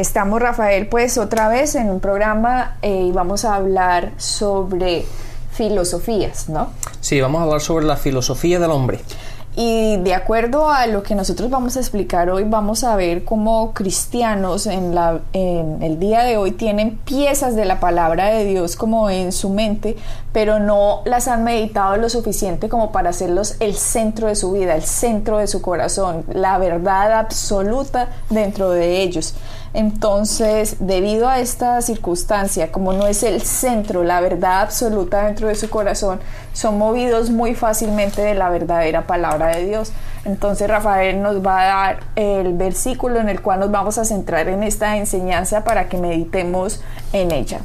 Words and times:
Estamos, 0.00 0.40
Rafael, 0.40 0.86
pues 0.86 1.18
otra 1.18 1.50
vez 1.50 1.74
en 1.74 1.90
un 1.90 2.00
programa 2.00 2.78
eh, 2.80 3.02
y 3.08 3.12
vamos 3.12 3.44
a 3.44 3.54
hablar 3.54 4.12
sobre 4.16 5.04
filosofías, 5.52 6.48
¿no? 6.48 6.70
Sí, 7.02 7.20
vamos 7.20 7.40
a 7.40 7.44
hablar 7.44 7.60
sobre 7.60 7.84
la 7.84 7.98
filosofía 7.98 8.58
del 8.58 8.70
hombre. 8.70 9.00
Y 9.56 9.98
de 9.98 10.14
acuerdo 10.14 10.70
a 10.70 10.86
lo 10.86 11.02
que 11.02 11.14
nosotros 11.14 11.50
vamos 11.50 11.76
a 11.76 11.80
explicar 11.80 12.30
hoy, 12.30 12.44
vamos 12.44 12.82
a 12.82 12.96
ver 12.96 13.24
cómo 13.24 13.74
cristianos 13.74 14.66
en, 14.66 14.94
la, 14.94 15.20
en 15.34 15.82
el 15.82 15.98
día 15.98 16.22
de 16.22 16.38
hoy 16.38 16.52
tienen 16.52 16.96
piezas 16.98 17.54
de 17.54 17.66
la 17.66 17.78
palabra 17.78 18.28
de 18.28 18.46
Dios 18.46 18.76
como 18.76 19.10
en 19.10 19.32
su 19.32 19.50
mente, 19.50 19.96
pero 20.32 20.60
no 20.60 21.02
las 21.04 21.28
han 21.28 21.44
meditado 21.44 21.96
lo 21.98 22.08
suficiente 22.08 22.70
como 22.70 22.90
para 22.90 23.10
hacerlos 23.10 23.56
el 23.60 23.74
centro 23.74 24.28
de 24.28 24.34
su 24.34 24.52
vida, 24.52 24.76
el 24.76 24.82
centro 24.84 25.36
de 25.36 25.46
su 25.46 25.60
corazón, 25.60 26.24
la 26.32 26.56
verdad 26.56 27.12
absoluta 27.12 28.08
dentro 28.30 28.70
de 28.70 29.02
ellos. 29.02 29.34
Entonces, 29.72 30.76
debido 30.80 31.28
a 31.28 31.38
esta 31.38 31.80
circunstancia, 31.80 32.72
como 32.72 32.92
no 32.92 33.06
es 33.06 33.22
el 33.22 33.40
centro, 33.42 34.02
la 34.02 34.20
verdad 34.20 34.62
absoluta 34.62 35.26
dentro 35.26 35.46
de 35.46 35.54
su 35.54 35.70
corazón, 35.70 36.18
son 36.52 36.76
movidos 36.76 37.30
muy 37.30 37.54
fácilmente 37.54 38.20
de 38.20 38.34
la 38.34 38.50
verdadera 38.50 39.06
palabra 39.06 39.56
de 39.56 39.66
Dios. 39.66 39.92
Entonces, 40.24 40.68
Rafael 40.68 41.22
nos 41.22 41.44
va 41.44 41.60
a 41.60 41.66
dar 41.66 42.00
el 42.16 42.52
versículo 42.54 43.20
en 43.20 43.28
el 43.28 43.40
cual 43.40 43.60
nos 43.60 43.70
vamos 43.70 43.96
a 43.98 44.04
centrar 44.04 44.48
en 44.48 44.64
esta 44.64 44.96
enseñanza 44.96 45.62
para 45.62 45.88
que 45.88 45.98
meditemos 45.98 46.80
en 47.12 47.30
ella. 47.30 47.60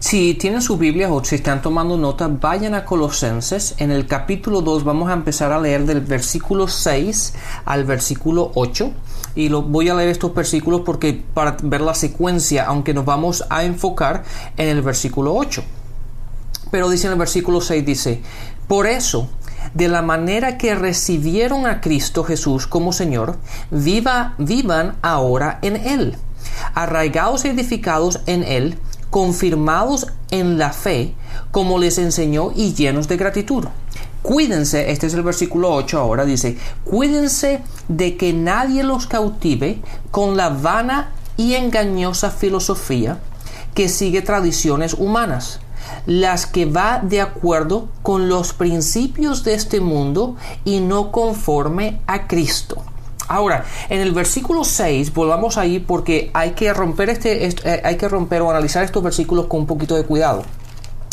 Si 0.00 0.34
tienen 0.34 0.60
su 0.60 0.76
Biblia 0.76 1.12
o 1.12 1.22
si 1.22 1.36
están 1.36 1.62
tomando 1.62 1.96
nota, 1.96 2.26
vayan 2.26 2.74
a 2.74 2.84
Colosenses. 2.84 3.76
En 3.78 3.92
el 3.92 4.08
capítulo 4.08 4.60
2 4.60 4.82
vamos 4.82 5.08
a 5.08 5.12
empezar 5.12 5.52
a 5.52 5.60
leer 5.60 5.86
del 5.86 6.00
versículo 6.00 6.66
6 6.66 7.34
al 7.64 7.84
versículo 7.84 8.50
8 8.56 8.92
y 9.34 9.48
lo, 9.48 9.62
voy 9.62 9.88
a 9.88 9.94
leer 9.94 10.10
estos 10.10 10.34
versículos 10.34 10.82
porque 10.84 11.22
para 11.34 11.56
ver 11.62 11.80
la 11.80 11.94
secuencia, 11.94 12.66
aunque 12.66 12.94
nos 12.94 13.04
vamos 13.04 13.44
a 13.48 13.64
enfocar 13.64 14.24
en 14.56 14.68
el 14.68 14.82
versículo 14.82 15.34
8. 15.34 15.62
Pero 16.70 16.88
dice 16.88 17.06
en 17.06 17.14
el 17.14 17.18
versículo 17.18 17.60
6, 17.60 17.84
dice, 17.84 18.22
por 18.66 18.86
eso, 18.86 19.28
de 19.74 19.88
la 19.88 20.02
manera 20.02 20.58
que 20.58 20.74
recibieron 20.74 21.66
a 21.66 21.80
Cristo 21.80 22.24
Jesús 22.24 22.66
como 22.66 22.92
Señor, 22.92 23.36
viva, 23.70 24.34
vivan 24.38 24.96
ahora 25.02 25.58
en 25.62 25.76
Él, 25.76 26.16
arraigados 26.74 27.44
y 27.44 27.48
edificados 27.48 28.20
en 28.26 28.42
Él, 28.42 28.78
confirmados 29.10 30.06
en 30.30 30.58
la 30.58 30.72
fe, 30.72 31.14
como 31.50 31.78
les 31.78 31.98
enseñó 31.98 32.52
y 32.54 32.72
llenos 32.72 33.08
de 33.08 33.18
gratitud. 33.18 33.66
Cuídense, 34.22 34.92
este 34.92 35.08
es 35.08 35.14
el 35.14 35.22
versículo 35.22 35.74
8 35.74 35.98
ahora, 35.98 36.24
dice, 36.24 36.56
cuídense 36.84 37.60
de 37.88 38.16
que 38.16 38.32
nadie 38.32 38.84
los 38.84 39.08
cautive 39.08 39.80
con 40.12 40.36
la 40.36 40.48
vana 40.48 41.10
y 41.36 41.54
engañosa 41.54 42.30
filosofía 42.30 43.18
que 43.74 43.88
sigue 43.88 44.22
tradiciones 44.22 44.94
humanas, 44.94 45.58
las 46.06 46.46
que 46.46 46.66
va 46.66 47.00
de 47.02 47.20
acuerdo 47.20 47.88
con 48.02 48.28
los 48.28 48.52
principios 48.52 49.42
de 49.42 49.54
este 49.54 49.80
mundo 49.80 50.36
y 50.64 50.78
no 50.78 51.10
conforme 51.10 52.00
a 52.06 52.28
Cristo. 52.28 52.84
Ahora, 53.26 53.64
en 53.88 54.00
el 54.00 54.12
versículo 54.12 54.62
6, 54.62 55.14
volvamos 55.14 55.56
ahí 55.56 55.78
porque 55.78 56.30
hay 56.34 56.52
que 56.52 56.72
romper 56.72 57.08
este, 57.10 57.46
este 57.46 57.80
hay 57.82 57.96
que 57.96 58.08
romper 58.08 58.42
o 58.42 58.50
analizar 58.50 58.84
estos 58.84 59.02
versículos 59.02 59.46
con 59.46 59.60
un 59.60 59.66
poquito 59.66 59.96
de 59.96 60.04
cuidado. 60.04 60.44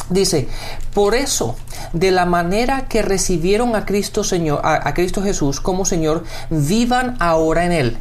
Dice, 0.09 0.47
por 0.94 1.14
eso, 1.14 1.56
de 1.94 2.12
la 2.12 2.25
manera 2.25 2.88
que 2.88 3.02
recibieron 3.02 3.75
a 3.75 3.86
Cristo, 3.86 4.24
Señor, 4.24 4.62
a, 4.64 4.94
Cristo 4.94 5.22
Jesús 5.22 5.62
como 5.62 5.86
Señor, 5.86 6.24
vivan 6.50 7.16
ahora 7.20 7.66
en 7.66 7.72
Él. 7.72 7.97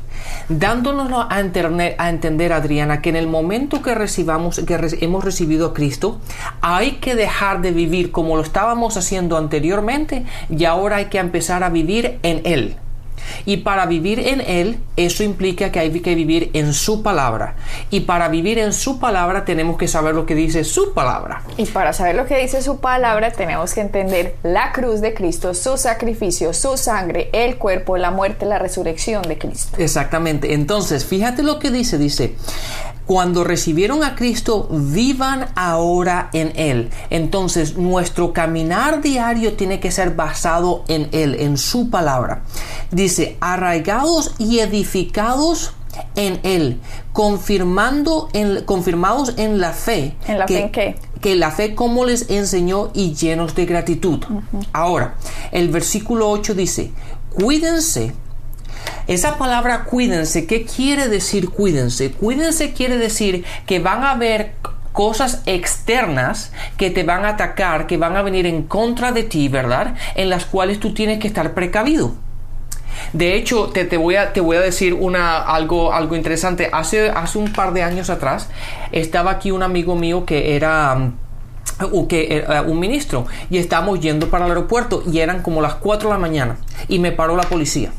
Dándonos 0.48 1.26
a, 1.28 1.38
entender, 1.38 2.52
Adriana, 2.52 3.02
que 3.02 3.10
en 3.10 3.16
el 3.16 3.26
momento 3.26 3.82
que 3.82 3.94
recibamos, 3.94 4.60
que 4.60 4.96
hemos 5.00 5.24
recibido 5.24 5.66
a 5.66 5.74
Cristo, 5.74 6.18
hay 6.62 6.92
que 6.92 7.14
dejar 7.14 7.60
de 7.60 7.72
vivir 7.72 8.10
como 8.10 8.36
lo 8.36 8.42
estábamos 8.42 8.96
haciendo 8.96 9.36
anteriormente 9.36 10.24
y 10.48 10.64
ahora 10.64 10.96
hay 10.96 11.06
que 11.06 11.18
empezar 11.18 11.62
a 11.62 11.68
vivir 11.68 12.18
en 12.22 12.40
Él. 12.44 12.76
Y 13.44 13.58
para 13.58 13.86
vivir 13.86 14.20
en 14.20 14.40
Él, 14.40 14.78
eso 14.96 15.22
implica 15.22 15.70
que 15.70 15.78
hay 15.78 15.90
que 16.00 16.14
vivir 16.14 16.50
en 16.52 16.72
su 16.72 17.02
palabra. 17.02 17.56
Y 17.90 18.00
para 18.00 18.28
vivir 18.28 18.58
en 18.58 18.72
su 18.72 18.98
palabra 18.98 19.44
tenemos 19.44 19.76
que 19.78 19.88
saber 19.88 20.14
lo 20.14 20.26
que 20.26 20.34
dice 20.34 20.64
su 20.64 20.92
palabra. 20.94 21.42
Y 21.56 21.66
para 21.66 21.92
saber 21.92 22.14
lo 22.14 22.26
que 22.26 22.38
dice 22.38 22.62
su 22.62 22.80
palabra 22.80 23.30
tenemos 23.30 23.74
que 23.74 23.80
entender 23.80 24.36
la 24.42 24.72
cruz 24.72 25.00
de 25.00 25.14
Cristo, 25.14 25.54
su 25.54 25.76
sacrificio, 25.76 26.52
su 26.52 26.76
sangre, 26.76 27.30
el 27.32 27.56
cuerpo, 27.56 27.96
la 27.96 28.10
muerte, 28.10 28.46
la 28.46 28.58
resurrección 28.58 29.22
de 29.22 29.38
Cristo. 29.38 29.76
Exactamente. 29.78 30.54
Entonces, 30.54 31.04
fíjate 31.04 31.42
lo 31.42 31.58
que 31.58 31.70
dice. 31.70 31.98
Dice, 31.98 32.34
cuando 33.08 33.42
recibieron 33.42 34.04
a 34.04 34.14
Cristo, 34.14 34.68
vivan 34.70 35.46
ahora 35.54 36.28
en 36.34 36.52
Él. 36.56 36.90
Entonces, 37.08 37.78
nuestro 37.78 38.34
caminar 38.34 39.00
diario 39.00 39.54
tiene 39.54 39.80
que 39.80 39.90
ser 39.90 40.14
basado 40.14 40.84
en 40.88 41.08
Él, 41.12 41.34
en 41.40 41.56
su 41.56 41.88
palabra. 41.88 42.42
Dice, 42.90 43.38
arraigados 43.40 44.34
y 44.38 44.58
edificados 44.58 45.72
en 46.16 46.38
Él, 46.42 46.80
confirmando 47.14 48.28
en, 48.34 48.62
confirmados 48.66 49.32
en 49.38 49.58
la 49.58 49.72
fe. 49.72 50.14
¿En 50.26 50.38
la 50.38 50.46
fe 50.46 50.60
en 50.60 50.70
qué? 50.70 50.96
Que 51.22 51.34
la 51.34 51.50
fe 51.50 51.74
como 51.74 52.04
les 52.04 52.28
enseñó 52.28 52.90
y 52.92 53.14
llenos 53.14 53.54
de 53.54 53.64
gratitud. 53.64 54.22
Ahora, 54.74 55.14
el 55.50 55.70
versículo 55.70 56.28
8 56.28 56.54
dice, 56.54 56.92
cuídense 57.34 58.12
esa 59.06 59.38
palabra 59.38 59.84
cuídense, 59.84 60.46
¿qué 60.46 60.64
quiere 60.64 61.08
decir 61.08 61.48
cuídense? 61.48 62.12
Cuídense 62.12 62.72
quiere 62.72 62.98
decir 62.98 63.44
que 63.66 63.78
van 63.78 64.04
a 64.04 64.10
haber 64.10 64.52
cosas 64.92 65.42
externas 65.46 66.52
que 66.76 66.90
te 66.90 67.04
van 67.04 67.24
a 67.24 67.30
atacar, 67.30 67.86
que 67.86 67.96
van 67.96 68.16
a 68.16 68.22
venir 68.22 68.46
en 68.46 68.64
contra 68.64 69.12
de 69.12 69.22
ti, 69.22 69.48
¿verdad? 69.48 69.94
En 70.14 70.28
las 70.28 70.44
cuales 70.44 70.80
tú 70.80 70.92
tienes 70.92 71.20
que 71.20 71.28
estar 71.28 71.54
precavido. 71.54 72.14
De 73.12 73.34
hecho, 73.34 73.68
te, 73.68 73.96
voy, 73.96 74.16
a, 74.16 74.32
te 74.32 74.40
voy 74.40 74.56
a 74.56 74.60
decir 74.60 74.94
una, 74.94 75.38
algo, 75.38 75.92
algo 75.92 76.16
interesante. 76.16 76.68
Hace, 76.72 77.10
hace 77.10 77.38
un 77.38 77.52
par 77.52 77.72
de 77.72 77.82
años 77.82 78.10
atrás 78.10 78.48
estaba 78.92 79.30
aquí 79.30 79.50
un 79.52 79.62
amigo 79.62 79.94
mío 79.94 80.26
que 80.26 80.56
era 80.56 80.96
um, 80.96 82.08
que 82.08 82.36
era 82.36 82.62
un 82.62 82.80
ministro 82.80 83.26
y 83.50 83.58
estábamos 83.58 84.00
yendo 84.00 84.28
para 84.30 84.46
el 84.46 84.50
aeropuerto 84.50 85.04
y 85.10 85.20
eran 85.20 85.42
como 85.42 85.62
las 85.62 85.76
4 85.76 86.08
de 86.08 86.14
la 86.14 86.18
mañana 86.18 86.56
y 86.88 86.98
me 86.98 87.12
paró 87.12 87.36
la 87.36 87.44
policía 87.44 87.92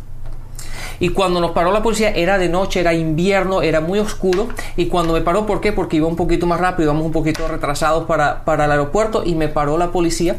y 0.99 1.09
cuando 1.09 1.39
nos 1.39 1.51
paró 1.51 1.71
la 1.71 1.81
policía 1.81 2.11
era 2.11 2.37
de 2.37 2.49
noche, 2.49 2.79
era 2.79 2.93
invierno, 2.93 3.61
era 3.61 3.81
muy 3.81 3.99
oscuro. 3.99 4.49
Y 4.75 4.87
cuando 4.87 5.13
me 5.13 5.21
paró, 5.21 5.45
¿por 5.45 5.61
qué? 5.61 5.71
Porque 5.71 5.97
iba 5.97 6.07
un 6.07 6.15
poquito 6.15 6.45
más 6.45 6.59
rápido, 6.59 6.89
íbamos 6.89 7.05
un 7.05 7.11
poquito 7.11 7.47
retrasados 7.47 8.05
para, 8.05 8.43
para 8.45 8.65
el 8.65 8.71
aeropuerto 8.71 9.23
y 9.25 9.35
me 9.35 9.47
paró 9.47 9.77
la 9.77 9.91
policía. 9.91 10.37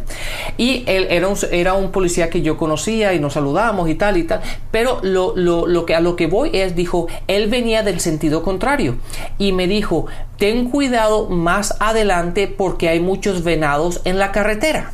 Y 0.57 0.85
él 0.87 1.07
era 1.11 1.29
un, 1.29 1.37
era 1.51 1.75
un 1.75 1.91
policía 1.91 2.31
que 2.31 2.43
yo 2.43 2.57
conocía 2.57 3.15
y 3.15 3.21
nos 3.21 3.35
saludamos 3.35 3.89
y 3.89 3.95
tal 3.95 4.17
y 4.17 4.25
tal. 4.25 4.41
Pero 4.71 4.99
lo, 5.03 5.35
lo, 5.37 5.67
lo 5.67 5.87
que, 5.87 5.95
a 5.95 6.01
lo 6.01 6.17
que 6.17 6.27
voy 6.27 6.51
es, 6.53 6.75
dijo, 6.77 7.07
él 7.27 7.49
venía 7.49 7.83
del 7.83 8.01
sentido 8.01 8.43
contrario. 8.43 8.97
Y 9.39 9.53
me 9.53 9.67
dijo, 9.67 10.07
ten 10.37 10.71
cuidado 10.71 11.29
más 11.29 11.77
adelante 11.81 12.49
porque 12.49 12.89
hay 12.89 13.01
muchos 13.01 13.45
venados 13.45 14.01
en 14.05 14.19
la 14.19 14.33
carretera 14.33 14.93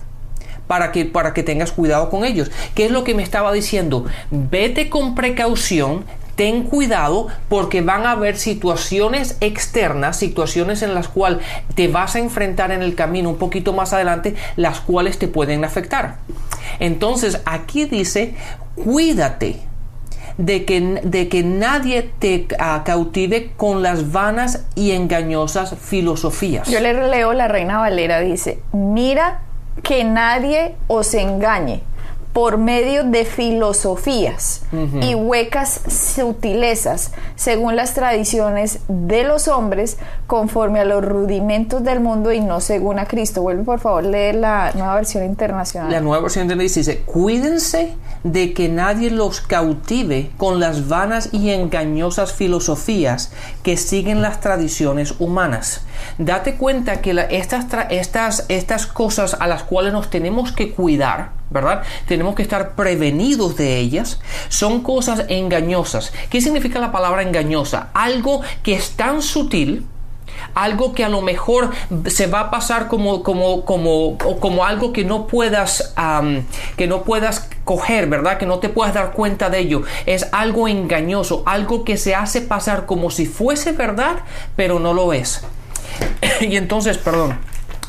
para 0.66 0.92
que, 0.92 1.04
para 1.04 1.32
que 1.32 1.42
tengas 1.42 1.72
cuidado 1.72 2.10
con 2.10 2.24
ellos. 2.24 2.50
¿Qué 2.74 2.86
es 2.86 2.90
lo 2.90 3.04
que 3.04 3.14
me 3.14 3.22
estaba 3.22 3.52
diciendo? 3.52 4.06
Vete 4.30 4.88
con 4.88 5.14
precaución, 5.14 6.04
ten 6.36 6.64
cuidado 6.64 7.28
porque 7.48 7.80
van 7.80 8.06
a 8.06 8.12
haber 8.12 8.36
situaciones 8.36 9.36
externas, 9.40 10.18
situaciones 10.18 10.82
en 10.82 10.94
las 10.94 11.08
cuales 11.08 11.40
te 11.74 11.88
vas 11.88 12.14
a 12.14 12.18
enfrentar 12.18 12.70
en 12.70 12.82
el 12.82 12.94
camino 12.94 13.30
un 13.30 13.38
poquito 13.38 13.72
más 13.72 13.92
adelante, 13.92 14.34
las 14.56 14.80
cuales 14.80 15.18
te 15.18 15.28
pueden 15.28 15.64
afectar. 15.64 16.18
Entonces 16.78 17.40
aquí 17.44 17.86
dice, 17.86 18.34
cuídate. 18.74 19.60
De 20.38 20.66
que, 20.66 21.00
de 21.02 21.30
que 21.30 21.42
nadie 21.42 22.10
te 22.18 22.46
ah, 22.58 22.82
cautive 22.84 23.52
con 23.56 23.82
las 23.82 24.12
vanas 24.12 24.66
y 24.74 24.90
engañosas 24.90 25.74
filosofías. 25.80 26.68
Yo 26.68 26.78
le 26.80 26.92
releo 26.92 27.32
la 27.32 27.48
Reina 27.48 27.78
Valera, 27.78 28.20
dice, 28.20 28.58
mira 28.70 29.45
que 29.82 30.04
nadie 30.04 30.74
os 30.88 31.14
engañe 31.14 31.82
por 32.36 32.58
medio 32.58 33.02
de 33.02 33.24
filosofías 33.24 34.60
y 35.00 35.14
huecas 35.14 35.80
sutilezas, 35.88 37.12
según 37.34 37.76
las 37.76 37.94
tradiciones 37.94 38.80
de 38.88 39.24
los 39.24 39.48
hombres, 39.48 39.96
conforme 40.26 40.80
a 40.80 40.84
los 40.84 41.02
rudimentos 41.02 41.82
del 41.82 42.00
mundo 42.00 42.32
y 42.32 42.40
no 42.40 42.60
según 42.60 42.98
a 42.98 43.06
Cristo. 43.06 43.40
Vuelve 43.40 43.64
por 43.64 43.80
favor, 43.80 44.04
lee 44.04 44.34
la 44.34 44.70
nueva 44.74 44.96
versión 44.96 45.24
internacional. 45.24 45.90
La 45.90 46.02
nueva 46.02 46.24
versión 46.24 46.44
internacional 46.44 46.84
dice, 46.84 47.04
cuídense 47.06 47.94
de 48.22 48.52
que 48.52 48.68
nadie 48.68 49.10
los 49.10 49.40
cautive 49.40 50.30
con 50.36 50.60
las 50.60 50.88
vanas 50.88 51.30
y 51.32 51.52
engañosas 51.52 52.34
filosofías 52.34 53.32
que 53.62 53.78
siguen 53.78 54.20
las 54.20 54.40
tradiciones 54.40 55.14
humanas. 55.20 55.86
Date 56.18 56.56
cuenta 56.56 57.00
que 57.00 57.12
estas, 57.30 57.64
estas, 57.88 58.44
estas 58.50 58.86
cosas 58.86 59.38
a 59.40 59.46
las 59.46 59.62
cuales 59.62 59.94
nos 59.94 60.10
tenemos 60.10 60.52
que 60.52 60.72
cuidar, 60.72 61.35
¿verdad? 61.50 61.82
Tenemos 62.06 62.34
que 62.34 62.42
estar 62.42 62.74
prevenidos 62.74 63.56
de 63.56 63.78
ellas. 63.78 64.20
Son 64.48 64.82
cosas 64.82 65.24
engañosas. 65.28 66.12
¿Qué 66.30 66.40
significa 66.40 66.80
la 66.80 66.92
palabra 66.92 67.22
engañosa? 67.22 67.88
Algo 67.94 68.42
que 68.62 68.74
es 68.74 68.92
tan 68.92 69.22
sutil, 69.22 69.86
algo 70.54 70.94
que 70.94 71.04
a 71.04 71.08
lo 71.08 71.22
mejor 71.22 71.70
se 72.06 72.26
va 72.26 72.40
a 72.40 72.50
pasar 72.50 72.88
como, 72.88 73.22
como, 73.22 73.64
como, 73.64 74.18
como 74.18 74.64
algo 74.64 74.92
que 74.92 75.04
no 75.04 75.26
puedas 75.26 75.94
que 76.76 76.86
no 76.86 77.02
puedas 77.02 77.48
coger, 77.64 78.08
¿verdad? 78.08 78.38
Que 78.38 78.46
no 78.46 78.58
te 78.58 78.68
puedas 78.68 78.94
dar 78.94 79.12
cuenta 79.12 79.50
de 79.50 79.60
ello. 79.60 79.82
Es 80.06 80.28
algo 80.32 80.68
engañoso, 80.68 81.42
algo 81.46 81.84
que 81.84 81.96
se 81.96 82.14
hace 82.14 82.40
pasar 82.40 82.86
como 82.86 83.10
si 83.10 83.26
fuese 83.26 83.72
verdad, 83.72 84.16
pero 84.56 84.78
no 84.78 84.92
lo 84.94 85.12
es. 85.12 85.42
y 86.40 86.56
entonces, 86.56 86.98
perdón, 86.98 87.38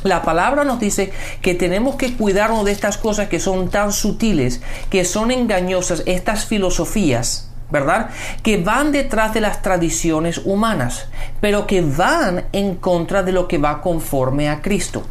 la 0.03 0.21
palabra 0.21 0.63
nos 0.63 0.79
dice 0.79 1.11
que 1.41 1.53
tenemos 1.53 1.95
que 1.95 2.13
cuidarnos 2.13 2.65
de 2.65 2.71
estas 2.71 2.97
cosas 2.97 3.29
que 3.29 3.39
son 3.39 3.69
tan 3.69 3.91
sutiles, 3.91 4.61
que 4.89 5.05
son 5.05 5.31
engañosas, 5.31 6.03
estas 6.05 6.45
filosofías 6.45 7.46
¿verdad? 7.69 8.09
Que 8.43 8.57
van 8.57 8.91
detrás 8.91 9.33
de 9.33 9.41
las 9.41 9.61
tradiciones 9.61 10.39
humanas, 10.45 11.07
pero 11.41 11.67
que 11.67 11.81
van 11.81 12.45
en 12.53 12.75
contra 12.75 13.23
de 13.23 13.31
lo 13.31 13.47
que 13.47 13.57
va 13.57 13.81
conforme 13.81 14.49
a 14.49 14.61
Cristo. 14.61 15.03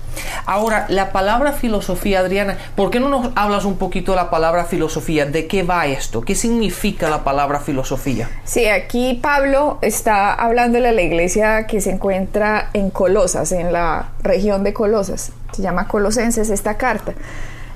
Ahora, 0.47 0.87
la 0.88 1.12
palabra 1.12 1.53
filosofía, 1.53 2.20
Adriana, 2.20 2.56
¿por 2.75 2.91
qué 2.91 3.00
no 3.00 3.08
nos 3.08 3.31
hablas 3.35 3.64
un 3.64 3.76
poquito 3.76 4.12
de 4.12 4.17
la 4.17 4.31
palabra 4.31 4.64
filosofía? 4.64 5.26
¿De 5.26 5.47
qué 5.47 5.62
va 5.62 5.87
esto? 5.87 6.23
¿Qué 6.23 6.35
significa 6.35 7.11
la 7.11 7.25
palabra 7.25 7.61
filosofía? 7.61 8.31
Sí, 8.44 8.67
aquí 8.67 9.19
Pablo 9.23 9.79
está 9.82 10.32
hablando 10.32 10.81
de 10.81 10.93
la 10.93 11.02
iglesia 11.02 11.67
que 11.67 11.81
se 11.81 11.91
encuentra 11.91 12.70
en 12.73 12.91
Colosas, 12.91 13.52
en 13.52 13.73
la 13.73 14.11
región 14.23 14.64
de 14.64 14.73
Colosas. 14.73 15.32
Se 15.52 15.62
llama 15.62 15.88
Colosenses 15.88 16.50
esta 16.50 16.76
carta. 16.76 17.14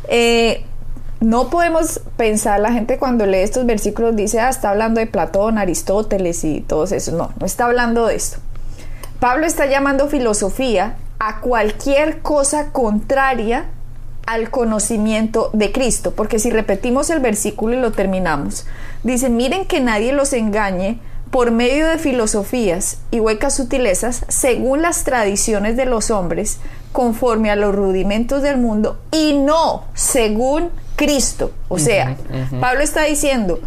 Eh, 0.09 0.65
no 1.21 1.51
podemos 1.51 2.01
pensar, 2.17 2.61
la 2.61 2.73
gente 2.73 2.99
cuando 2.99 3.27
lee 3.27 3.39
estos 3.39 3.67
versículos 3.67 4.17
dice, 4.17 4.41
ah, 4.41 4.49
está 4.49 4.71
hablando 4.71 5.01
de 5.01 5.07
Platón, 5.07 5.59
Aristóteles 5.59 6.45
y 6.45 6.63
todos 6.63 6.93
esos. 6.93 7.15
No, 7.15 7.33
no 7.39 7.47
está 7.47 7.67
hablando 7.67 8.07
de 8.07 8.17
esto. 8.17 8.39
Pablo 9.21 9.47
está 9.47 9.67
llamando 9.67 10.09
filosofía 10.09 10.97
a 11.19 11.41
cualquier 11.41 12.21
cosa 12.21 12.73
contraria 12.73 13.67
al 14.27 14.51
conocimiento 14.51 15.51
de 15.53 15.73
Cristo, 15.73 16.15
porque 16.15 16.39
si 16.39 16.51
repetimos 16.51 17.11
el 17.11 17.21
versículo 17.21 17.77
y 17.77 17.81
lo 17.81 17.93
terminamos, 17.93 18.67
dice, 19.03 19.29
miren 19.29 19.67
que 19.67 19.81
nadie 19.81 20.15
los 20.15 20.33
engañe 20.33 21.01
por 21.31 21.51
medio 21.51 21.87
de 21.87 21.99
filosofías 21.99 22.99
y 23.11 23.21
huecas 23.21 23.55
sutilezas, 23.57 24.25
según 24.29 24.83
las 24.83 25.05
tradiciones 25.05 25.77
de 25.77 25.85
los 25.85 26.11
hombres, 26.11 26.59
conforme 26.93 27.51
a 27.51 27.57
los 27.57 27.75
rudimentos 27.75 28.43
del 28.43 28.57
mundo, 28.57 28.99
y 29.13 29.35
no 29.35 29.85
según 29.95 30.71
Cristo. 31.01 31.53
O 31.71 31.79
sea, 31.79 32.19
Pablo 32.61 32.83
está 32.83 33.05
diciendo, 33.05 33.59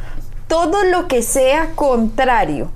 todo 0.47 0.83
lo 0.83 1.07
que 1.07 1.23
sea 1.23 1.71
contrario 1.73 2.69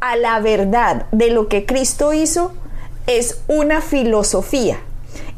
a 0.00 0.16
la 0.16 0.40
verdad 0.40 1.06
de 1.12 1.30
lo 1.30 1.46
que 1.46 1.66
Cristo 1.66 2.12
hizo 2.12 2.52
es 3.06 3.38
una 3.46 3.80
filosofía. 3.80 4.78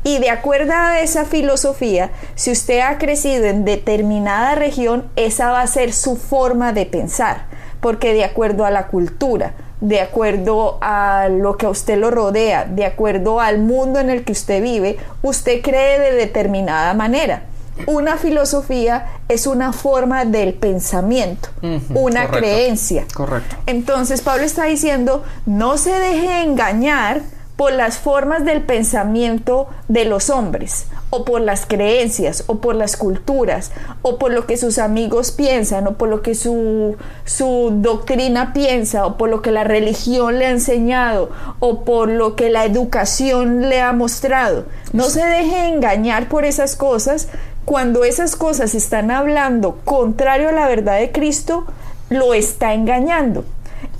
Y 0.02 0.18
de 0.18 0.30
acuerdo 0.30 0.72
a 0.72 1.00
esa 1.00 1.26
filosofía, 1.26 2.10
si 2.36 2.52
usted 2.52 2.80
ha 2.80 2.96
crecido 2.96 3.44
en 3.44 3.66
determinada 3.66 4.54
región, 4.54 5.10
esa 5.14 5.50
va 5.50 5.60
a 5.60 5.66
ser 5.66 5.92
su 5.92 6.16
forma 6.16 6.72
de 6.72 6.86
pensar, 6.86 7.44
porque 7.80 8.14
de 8.14 8.24
acuerdo 8.24 8.64
a 8.64 8.70
la 8.70 8.86
cultura, 8.86 9.52
de 9.82 10.00
acuerdo 10.00 10.78
a 10.80 11.28
lo 11.28 11.58
que 11.58 11.66
a 11.66 11.68
usted 11.68 11.98
lo 11.98 12.10
rodea, 12.10 12.64
de 12.64 12.86
acuerdo 12.86 13.40
al 13.40 13.58
mundo 13.58 14.00
en 14.00 14.08
el 14.08 14.24
que 14.24 14.32
usted 14.32 14.62
vive, 14.62 14.96
usted 15.20 15.60
cree 15.60 15.98
de 15.98 16.12
determinada 16.12 16.94
manera 16.94 17.42
una 17.86 18.16
filosofía 18.16 19.06
es 19.28 19.46
una 19.46 19.72
forma 19.72 20.24
del 20.24 20.54
pensamiento, 20.54 21.48
una 21.94 22.28
creencia. 22.28 23.06
Correcto. 23.12 23.56
Entonces 23.66 24.20
Pablo 24.20 24.44
está 24.44 24.64
diciendo, 24.64 25.24
no 25.46 25.76
se 25.78 25.90
deje 25.90 26.42
engañar 26.42 27.22
por 27.56 27.72
las 27.72 27.98
formas 27.98 28.44
del 28.44 28.62
pensamiento 28.62 29.68
de 29.86 30.04
los 30.04 30.28
hombres, 30.28 30.86
o 31.10 31.24
por 31.24 31.40
las 31.40 31.66
creencias, 31.66 32.42
o 32.48 32.56
por 32.56 32.74
las 32.74 32.96
culturas, 32.96 33.70
o 34.02 34.18
por 34.18 34.32
lo 34.32 34.46
que 34.46 34.56
sus 34.56 34.78
amigos 34.78 35.30
piensan, 35.30 35.86
o 35.86 35.92
por 35.94 36.08
lo 36.08 36.20
que 36.20 36.34
su, 36.34 36.96
su 37.24 37.70
doctrina 37.76 38.52
piensa, 38.52 39.06
o 39.06 39.16
por 39.16 39.28
lo 39.28 39.40
que 39.40 39.52
la 39.52 39.62
religión 39.62 40.40
le 40.40 40.46
ha 40.46 40.50
enseñado, 40.50 41.30
o 41.60 41.84
por 41.84 42.08
lo 42.08 42.34
que 42.34 42.50
la 42.50 42.64
educación 42.64 43.68
le 43.68 43.80
ha 43.80 43.92
mostrado. 43.92 44.64
No 44.92 45.04
se 45.04 45.24
deje 45.24 45.68
engañar 45.68 46.28
por 46.28 46.44
esas 46.44 46.74
cosas, 46.74 47.28
cuando 47.64 48.04
esas 48.04 48.36
cosas 48.36 48.74
están 48.74 49.10
hablando 49.10 49.80
contrario 49.84 50.48
a 50.48 50.52
la 50.52 50.68
verdad 50.68 50.98
de 50.98 51.12
Cristo, 51.12 51.64
lo 52.10 52.34
está 52.34 52.74
engañando. 52.74 53.44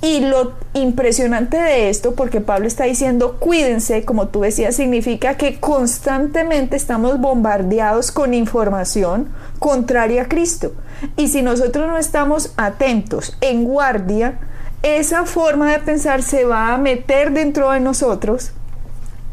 Y 0.01 0.19
lo 0.19 0.53
impresionante 0.73 1.57
de 1.57 1.89
esto, 1.89 2.15
porque 2.15 2.41
Pablo 2.41 2.67
está 2.67 2.83
diciendo, 2.83 3.37
cuídense, 3.39 4.03
como 4.03 4.27
tú 4.27 4.41
decías, 4.41 4.75
significa 4.75 5.35
que 5.35 5.59
constantemente 5.59 6.75
estamos 6.75 7.19
bombardeados 7.19 8.11
con 8.11 8.33
información 8.33 9.29
contraria 9.59 10.23
a 10.23 10.27
Cristo. 10.27 10.73
Y 11.17 11.29
si 11.29 11.41
nosotros 11.41 11.87
no 11.87 11.97
estamos 11.97 12.53
atentos, 12.57 13.35
en 13.41 13.63
guardia, 13.63 14.39
esa 14.83 15.25
forma 15.25 15.71
de 15.71 15.79
pensar 15.79 16.21
se 16.21 16.45
va 16.45 16.73
a 16.73 16.77
meter 16.77 17.31
dentro 17.31 17.71
de 17.71 17.79
nosotros 17.79 18.51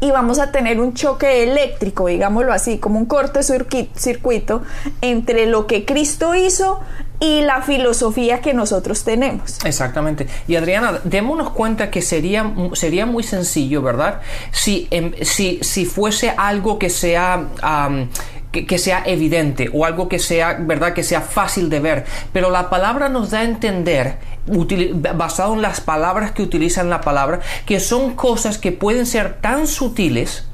y 0.03 0.11
vamos 0.11 0.39
a 0.39 0.51
tener 0.51 0.81
un 0.81 0.93
choque 0.93 1.43
eléctrico, 1.43 2.07
digámoslo 2.07 2.51
así, 2.51 2.77
como 2.77 2.99
un 2.99 3.05
corte 3.05 3.39
circuito 3.41 4.61
entre 4.99 5.45
lo 5.45 5.65
que 5.65 5.85
Cristo 5.85 6.35
hizo 6.35 6.81
y 7.21 7.39
la 7.39 7.61
filosofía 7.61 8.41
que 8.41 8.53
nosotros 8.53 9.05
tenemos. 9.05 9.63
Exactamente. 9.63 10.27
Y 10.45 10.57
Adriana, 10.57 10.99
démonos 11.05 11.51
cuenta 11.51 11.89
que 11.89 12.01
sería, 12.01 12.53
sería 12.73 13.05
muy 13.05 13.23
sencillo, 13.23 13.81
¿verdad? 13.81 14.19
Si, 14.51 14.89
em, 14.91 15.13
si, 15.21 15.59
si 15.61 15.85
fuese 15.85 16.31
algo 16.35 16.77
que 16.77 16.89
sea... 16.89 17.47
que, 18.61 18.77
sea 18.77 19.03
evidente 19.05 19.69
o 19.73 19.85
algo 19.85 20.07
que 20.07 20.19
sea, 20.19 20.57
¿verdad? 20.59 20.93
Que 20.93 21.03
sea 21.03 21.21
fácil 21.21 21.69
de 21.69 21.79
ver. 21.79 22.05
Pero 22.31 22.51
la 22.51 22.69
palabra 22.69 23.09
nos 23.09 23.31
da 23.31 23.39
a 23.39 23.43
entender 23.43 24.17
basado 25.15 25.53
en 25.53 25.61
las 25.61 25.81
palabras 25.81 26.31
que 26.31 26.43
utilizan 26.43 26.89
la 26.89 27.01
palabra, 27.01 27.39
que 27.65 27.79
son 27.79 28.13
cosas 28.13 28.57
que 28.57 28.71
pueden 28.71 29.05
ser 29.05 29.39
tan 29.41 29.67
sutiles 29.67 30.45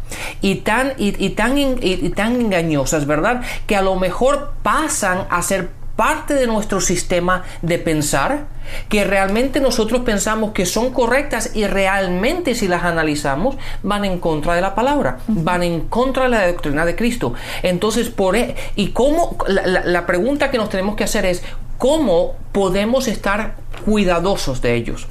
y 0.42 0.56
tan, 0.56 0.94
y, 0.98 1.30
tan, 1.32 1.58
y 1.58 2.10
tan 2.10 2.40
engañosas, 2.40 3.06
¿verdad? 3.06 3.42
Que 3.68 3.76
a 3.76 3.82
lo 3.82 3.96
mejor 3.96 4.54
pasan 4.64 5.28
a 5.30 5.42
ser 5.42 5.79
parte 6.00 6.34
de 6.34 6.48
nuestro 6.48 6.80
sistema 6.80 7.44
de 7.62 7.78
pensar, 7.78 8.46
que 8.88 9.04
realmente 9.04 9.60
nosotros 9.60 10.04
pensamos 10.04 10.52
que 10.54 10.66
son 10.66 10.94
correctas 10.94 11.52
y 11.58 11.68
realmente 11.68 12.56
si 12.56 12.70
las 12.70 12.86
analizamos 12.86 13.58
van 13.84 14.06
en 14.06 14.18
contra 14.20 14.56
de 14.56 14.62
la 14.62 14.76
palabra, 14.76 15.18
van 15.28 15.62
en 15.62 15.82
contra 15.82 16.24
de 16.24 16.30
la 16.30 16.48
doctrina 16.48 16.86
de 16.86 16.96
Cristo. 16.96 17.34
Entonces, 17.64 18.08
por 18.08 18.38
e, 18.38 18.56
y 18.78 18.92
cómo 18.92 19.36
la, 19.50 19.84
la 19.84 20.06
pregunta 20.06 20.50
que 20.50 20.58
nos 20.58 20.70
tenemos 20.70 20.96
que 20.96 21.04
hacer 21.04 21.26
es 21.26 21.44
cómo 21.78 22.36
podemos 22.54 23.10
estar 23.10 23.58
cuidadosos 23.84 24.62
de 24.62 24.76
ellos. 24.76 25.06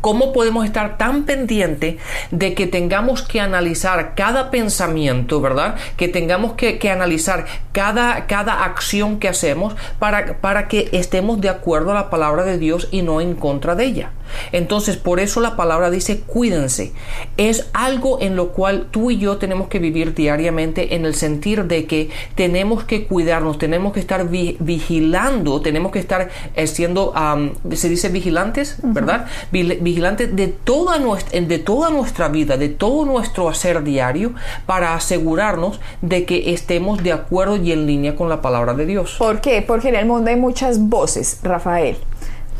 ¿Cómo 0.00 0.32
podemos 0.32 0.64
estar 0.64 0.98
tan 0.98 1.24
pendiente 1.24 1.98
de 2.30 2.54
que 2.54 2.66
tengamos 2.66 3.22
que 3.22 3.40
analizar 3.40 4.14
cada 4.14 4.50
pensamiento, 4.50 5.40
¿verdad? 5.40 5.76
Que 5.96 6.08
tengamos 6.08 6.52
que, 6.54 6.78
analizar 6.90 7.46
cada, 7.72 8.26
cada, 8.26 8.64
acción 8.64 9.18
que 9.18 9.28
hacemos 9.28 9.74
para, 9.98 10.38
para, 10.38 10.68
que 10.68 10.88
estemos 10.92 11.40
de 11.40 11.48
acuerdo 11.48 11.90
a 11.90 11.94
la 11.94 12.10
palabra 12.10 12.44
de 12.44 12.58
Dios 12.58 12.88
y 12.90 13.02
no 13.02 13.20
en 13.20 13.34
contra 13.34 13.74
de 13.74 13.84
ella. 13.84 14.10
Entonces, 14.52 14.96
por 14.96 15.20
eso 15.20 15.40
la 15.40 15.56
palabra 15.56 15.90
dice 15.90 16.20
cuídense. 16.20 16.92
Es 17.36 17.68
algo 17.72 18.20
en 18.20 18.36
lo 18.36 18.48
cual 18.48 18.88
tú 18.90 19.10
y 19.10 19.18
yo 19.18 19.38
tenemos 19.38 19.68
que 19.68 19.78
vivir 19.78 20.14
diariamente 20.14 20.94
en 20.94 21.04
el 21.04 21.14
sentir 21.14 21.64
de 21.64 21.86
que 21.86 22.10
tenemos 22.34 22.84
que 22.84 23.06
cuidarnos, 23.06 23.58
tenemos 23.58 23.92
que 23.92 24.00
estar 24.00 24.28
vigilando, 24.28 25.60
tenemos 25.60 25.92
que 25.92 25.98
estar 25.98 26.28
eh, 26.54 26.66
siendo, 26.66 27.14
se 27.72 27.88
dice 27.88 28.08
vigilantes, 28.08 28.76
¿verdad? 28.82 29.26
Vigilantes 29.50 30.34
de 30.34 30.48
toda, 30.48 30.98
nuestra, 30.98 31.40
de 31.40 31.58
toda 31.58 31.90
nuestra 31.90 32.28
vida, 32.28 32.56
de 32.56 32.68
todo 32.68 33.04
nuestro 33.04 33.48
hacer 33.48 33.82
diario, 33.82 34.32
para 34.66 34.94
asegurarnos 34.94 35.80
de 36.02 36.24
que 36.24 36.52
estemos 36.52 37.02
de 37.02 37.12
acuerdo 37.12 37.56
y 37.56 37.72
en 37.72 37.86
línea 37.86 38.16
con 38.16 38.28
la 38.28 38.40
palabra 38.40 38.74
de 38.74 38.86
Dios. 38.86 39.16
¿Por 39.18 39.40
qué? 39.40 39.62
Porque 39.62 39.88
en 39.88 39.96
el 39.96 40.06
mundo 40.06 40.30
hay 40.30 40.36
muchas 40.36 40.78
voces, 40.80 41.40
Rafael 41.42 41.96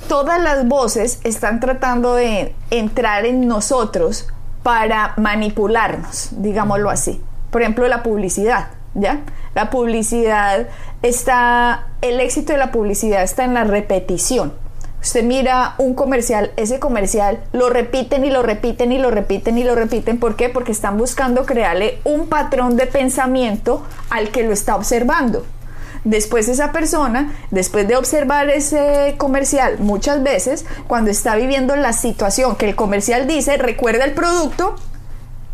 todas 0.09 0.41
las 0.43 0.67
voces 0.67 1.21
están 1.23 1.61
tratando 1.61 2.15
de 2.15 2.55
entrar 2.71 3.27
en 3.27 3.47
nosotros 3.47 4.27
para 4.63 5.13
manipularnos, 5.17 6.31
digámoslo 6.33 6.91
así. 6.91 7.23
Por 7.51 7.63
ejemplo, 7.63 7.87
la 7.89 8.03
publicidad, 8.03 8.69
¿ya? 8.95 9.21
La 9.55 9.71
publicidad 9.71 10.67
está, 11.03 11.87
el 12.03 12.21
éxito 12.21 12.53
de 12.53 12.59
la 12.59 12.73
publicidad 12.73 13.23
está 13.23 13.45
en 13.45 13.55
la 13.55 13.65
repetición. 13.65 14.53
Usted 15.01 15.23
mira 15.23 15.75
un 15.79 15.95
comercial, 15.95 16.51
ese 16.57 16.81
comercial 16.81 17.39
lo 17.53 17.71
repiten 17.71 18.25
y 18.25 18.31
lo 18.31 18.43
repiten 18.43 18.91
y 18.91 18.99
lo 18.99 19.11
repiten 19.11 19.57
y 19.57 19.65
lo 19.65 19.77
repiten. 19.77 20.19
¿Por 20.19 20.35
qué? 20.35 20.49
Porque 20.49 20.73
están 20.73 20.99
buscando 20.99 21.47
crearle 21.47 22.01
un 22.05 22.29
patrón 22.29 22.77
de 22.77 22.87
pensamiento 22.87 23.85
al 24.11 24.31
que 24.31 24.43
lo 24.43 24.53
está 24.53 24.75
observando. 24.75 25.45
Después 26.05 26.49
esa 26.49 26.73
persona, 26.73 27.35
después 27.51 27.87
de 27.89 27.97
observar 27.97 28.51
ese 28.51 29.15
comercial 29.19 29.79
muchas 29.79 30.23
veces, 30.23 30.65
cuando 30.87 31.11
está 31.11 31.37
viviendo 31.37 31.77
la 31.77 31.93
situación 31.93 32.57
que 32.57 32.69
el 32.69 32.77
comercial 32.77 33.27
dice, 33.27 33.57
recuerda 33.57 34.05
el 34.05 34.13
producto 34.13 34.77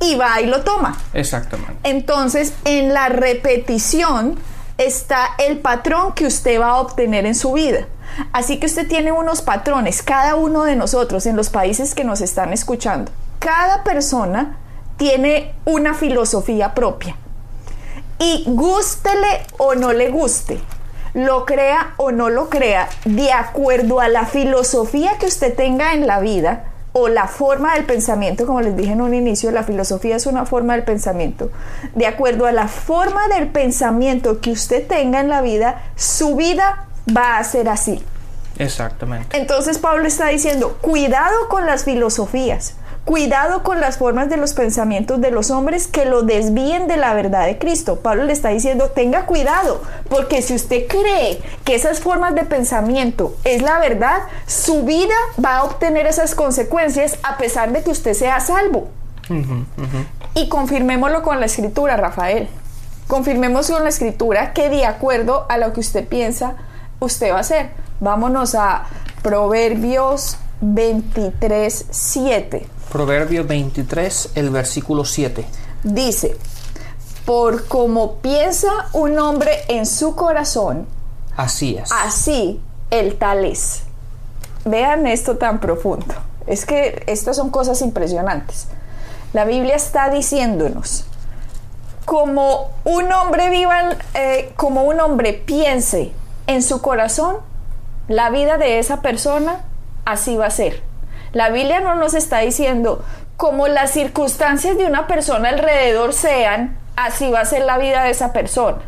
y 0.01 0.17
va 0.17 0.41
y 0.41 0.47
lo 0.47 0.63
toma. 0.63 0.99
Exactamente. 1.13 1.73
Entonces, 1.85 2.55
en 2.65 2.93
la 2.93 3.09
repetición 3.09 4.39
está 4.79 5.29
el 5.39 5.59
patrón 5.59 6.13
que 6.15 6.27
usted 6.27 6.61
va 6.61 6.71
a 6.71 6.81
obtener 6.81 7.27
en 7.27 7.35
su 7.35 7.53
vida. 7.53 7.87
Así 8.33 8.59
que 8.59 8.67
usted 8.67 8.87
tiene 8.87 9.13
unos 9.13 9.43
patrones, 9.43 10.03
cada 10.03 10.37
uno 10.37 10.65
de 10.65 10.77
nosotros 10.77 11.27
en 11.27 11.37
los 11.37 11.51
países 11.51 11.95
que 11.95 12.05
nos 12.05 12.21
están 12.21 12.53
escuchando. 12.53 13.11
Cada 13.39 13.83
persona 13.83 14.59
tiene 14.97 15.55
una 15.65 15.95
filosofía 15.95 16.75
propia. 16.75 17.17
Y 18.18 18.44
gústele 18.47 19.47
o 19.59 19.75
no 19.75 19.92
le 19.92 20.11
guste, 20.11 20.61
lo 21.14 21.44
crea 21.44 21.94
o 21.97 22.12
no 22.12 22.30
lo 22.30 22.49
crea, 22.49 22.88
de 23.04 23.33
acuerdo 23.33 24.00
a 24.00 24.09
la 24.09 24.26
filosofía 24.26 25.18
que 25.18 25.26
usted 25.26 25.54
tenga 25.54 25.94
en 25.94 26.06
la 26.06 26.21
vida 26.21 26.64
o 26.97 27.09
la 27.09 27.26
forma 27.26 27.75
del 27.75 27.85
pensamiento, 27.85 28.47
como 28.47 28.61
les 28.61 28.76
dije 28.76 28.92
en 28.92 29.00
un 29.00 29.14
inicio, 29.14 29.50
la 29.50 29.64
filosofía 29.64 30.14
es 30.14 30.26
una 30.26 30.47
forma 30.47 30.75
del 30.75 30.85
pensamiento. 30.85 31.50
De 31.97 32.06
acuerdo 32.06 32.47
a 32.47 32.52
la 32.52 32.68
forma 32.68 33.26
del 33.26 33.49
pensamiento 33.49 34.40
que 34.40 34.52
usted 34.52 34.87
tenga 34.87 35.18
en 35.18 35.28
la 35.28 35.42
vida, 35.42 35.83
su 35.97 36.37
vida 36.37 36.87
va 37.14 37.38
a 37.38 37.44
ser 37.44 37.68
así. 37.68 38.00
Exactamente. 38.59 39.37
Entonces 39.37 39.78
Pablo 39.78 40.06
está 40.06 40.28
diciendo, 40.28 40.78
cuidado 40.80 41.49
con 41.49 41.66
las 41.66 41.83
filosofías. 41.83 42.75
Cuidado 43.05 43.63
con 43.63 43.83
las 43.83 43.99
formas 43.99 44.31
de 44.31 44.39
los 44.39 44.55
pensamientos 44.55 45.21
de 45.21 45.31
los 45.31 45.51
hombres 45.51 45.87
que 45.87 46.07
lo 46.07 46.23
desvíen 46.23 46.89
de 46.89 46.97
la 46.97 47.13
verdad 47.13 47.45
de 47.45 47.59
Cristo. 47.59 48.01
Pablo 48.01 48.25
le 48.25 48.33
está 48.33 48.49
diciendo, 48.49 48.89
tenga 48.91 49.27
cuidado, 49.27 49.83
porque 50.09 50.41
si 50.41 50.55
usted 50.55 50.87
cree 50.87 51.43
que 51.65 51.75
esas 51.75 52.01
formas 52.01 52.35
de 52.35 52.45
pensamiento 52.45 53.37
es 53.45 53.61
la 53.61 53.79
verdad, 53.79 54.21
su 54.47 54.85
vida 54.85 55.15
va 55.43 55.59
a 55.59 55.65
obtener 55.65 56.07
esas 56.07 56.35
consecuencias 56.35 57.19
a 57.23 57.37
pesar 57.37 57.73
de 57.73 57.83
que 57.83 57.91
usted 57.91 58.15
sea 58.15 58.41
salvo. 58.41 58.89
Y 60.35 60.49
confirmémoslo 60.49 61.23
con 61.23 61.41
la 61.41 61.47
escritura, 61.47 61.99
Rafael. 61.99 62.49
Confirmemos 63.07 63.71
con 63.71 63.83
la 63.83 63.91
escritura 63.91 64.55
que 64.55 64.71
de 64.71 64.87
acuerdo 64.87 65.45
a 65.51 65.59
lo 65.59 65.75
que 65.75 65.81
usted 65.81 66.09
piensa, 66.09 66.55
usted 67.01 67.33
va 67.33 67.37
a 67.37 67.41
hacer. 67.41 67.69
Vámonos 68.01 68.55
a 68.55 68.87
Proverbios 69.23 70.39
23, 70.63 71.87
7. 71.91 72.67
Proverbio 72.95 73.45
23, 73.45 74.31
el 74.37 74.51
versículo 74.51 75.05
7. 75.05 75.45
Dice, 75.83 76.37
por 77.25 77.67
como 77.67 78.19
piensa 78.19 78.69
un 78.93 79.19
hombre 79.19 79.51
en 79.67 79.85
su 79.85 80.15
corazón, 80.15 80.87
así 81.37 81.77
es. 81.77 81.91
Así 81.91 82.61
el 82.93 83.17
tal 83.17 83.47
es. 83.47 83.83
Vean 84.65 85.09
esto 85.09 85.39
tan 85.39 85.59
profundo. 85.59 86.15
Es 86.47 86.65
que 86.65 87.03
estas 87.09 87.35
son 87.35 87.51
cosas 87.51 87.83
impresionantes. 87.83 88.69
La 89.33 89.45
Biblia 89.45 89.75
está 89.75 90.09
diciéndonos, 90.09 91.05
como 92.05 92.71
un 92.85 93.11
hombre 93.11 93.51
viva, 93.51 93.91
eh, 94.15 94.53
como 94.55 94.85
un 94.85 95.01
hombre 95.01 95.33
piense 95.33 96.13
en 96.47 96.63
su 96.63 96.81
corazón, 96.81 97.39
la 98.07 98.31
vida 98.31 98.57
de 98.57 98.79
esa 98.79 99.03
persona 99.03 99.65
así 100.05 100.37
va 100.37 100.47
a 100.47 100.51
ser. 100.51 100.94
La 101.35 101.50
Biblia 101.50 101.81
no 101.81 101.97
nos 101.97 102.14
está 102.14 102.38
diciendo 102.38 103.05
como 103.37 103.69
las 103.69 103.91
circunstancias 103.91 104.79
de 104.79 104.87
una 104.87 105.07
persona 105.07 105.50
alrededor 105.50 106.12
sean, 106.12 106.79
así 106.97 107.31
va 107.31 107.41
a 107.41 107.45
ser 107.45 107.64
la 107.64 107.76
vida 107.76 108.05
de 108.05 108.11
esa 108.11 108.33
persona. 108.33 108.79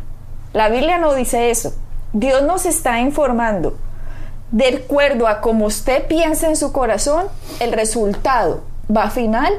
La 0.53 0.69
Biblia 0.69 0.97
no 0.97 1.13
dice 1.13 1.51
eso. 1.51 1.75
Dios 2.13 2.41
nos 2.43 2.65
está 2.65 2.99
informando. 2.99 3.77
De 4.51 4.81
acuerdo 4.83 5.27
a 5.27 5.41
como 5.41 5.65
usted 5.65 6.07
piensa 6.07 6.47
en 6.47 6.55
su 6.55 6.71
corazón, 6.71 7.25
el 7.59 7.73
resultado 7.73 8.63
va 8.89 9.09
final 9.09 9.53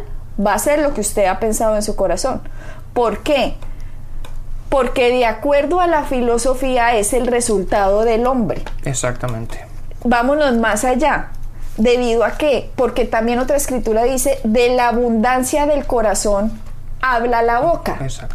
va 0.45 0.55
a 0.55 0.59
ser 0.59 0.81
lo 0.81 0.95
que 0.95 1.01
usted 1.01 1.27
ha 1.27 1.39
pensado 1.39 1.77
en 1.77 1.83
su 1.83 1.95
corazón. 1.95 2.41
¿Por 2.95 3.23
qué? 3.23 3.55
Porque 4.69 5.11
de 5.11 5.27
acuerdo 5.27 5.81
a 5.81 5.87
la 5.87 6.05
filosofía 6.05 6.97
es 6.97 7.13
el 7.13 7.27
resultado 7.27 8.05
del 8.05 8.27
hombre. 8.27 8.63
Exactamente. 8.85 9.65
Vámonos 10.05 10.57
más 10.57 10.85
allá. 10.85 11.33
¿Debido 11.79 12.25
a 12.25 12.33
qué? 12.33 12.71
Porque 12.75 13.05
también 13.05 13.39
otra 13.39 13.57
escritura 13.57 14.03
dice, 14.03 14.41
de 14.43 14.71
la 14.71 14.89
abundancia 14.89 15.65
del 15.67 15.87
corazón 15.87 16.61
habla 17.01 17.41
la 17.43 17.61
boca. 17.61 17.97
Exacto. 18.01 18.35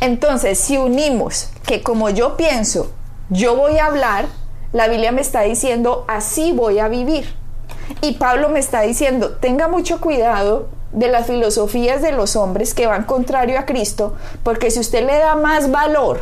Entonces, 0.00 0.58
si 0.58 0.76
unimos 0.78 1.50
que 1.64 1.80
como 1.80 2.10
yo 2.10 2.36
pienso, 2.36 2.90
yo 3.30 3.54
voy 3.54 3.78
a 3.78 3.86
hablar, 3.86 4.26
la 4.72 4.88
Biblia 4.88 5.12
me 5.12 5.20
está 5.20 5.42
diciendo, 5.42 6.04
así 6.08 6.50
voy 6.50 6.80
a 6.80 6.88
vivir. 6.88 7.36
Y 8.00 8.14
Pablo 8.14 8.48
me 8.48 8.58
está 8.58 8.80
diciendo, 8.80 9.36
tenga 9.36 9.68
mucho 9.68 10.00
cuidado 10.00 10.68
de 10.90 11.06
las 11.06 11.28
filosofías 11.28 12.02
de 12.02 12.10
los 12.10 12.34
hombres 12.34 12.74
que 12.74 12.88
van 12.88 13.04
contrario 13.04 13.60
a 13.60 13.64
Cristo, 13.64 14.16
porque 14.42 14.72
si 14.72 14.80
usted 14.80 15.06
le 15.06 15.18
da 15.18 15.36
más 15.36 15.70
valor 15.70 16.20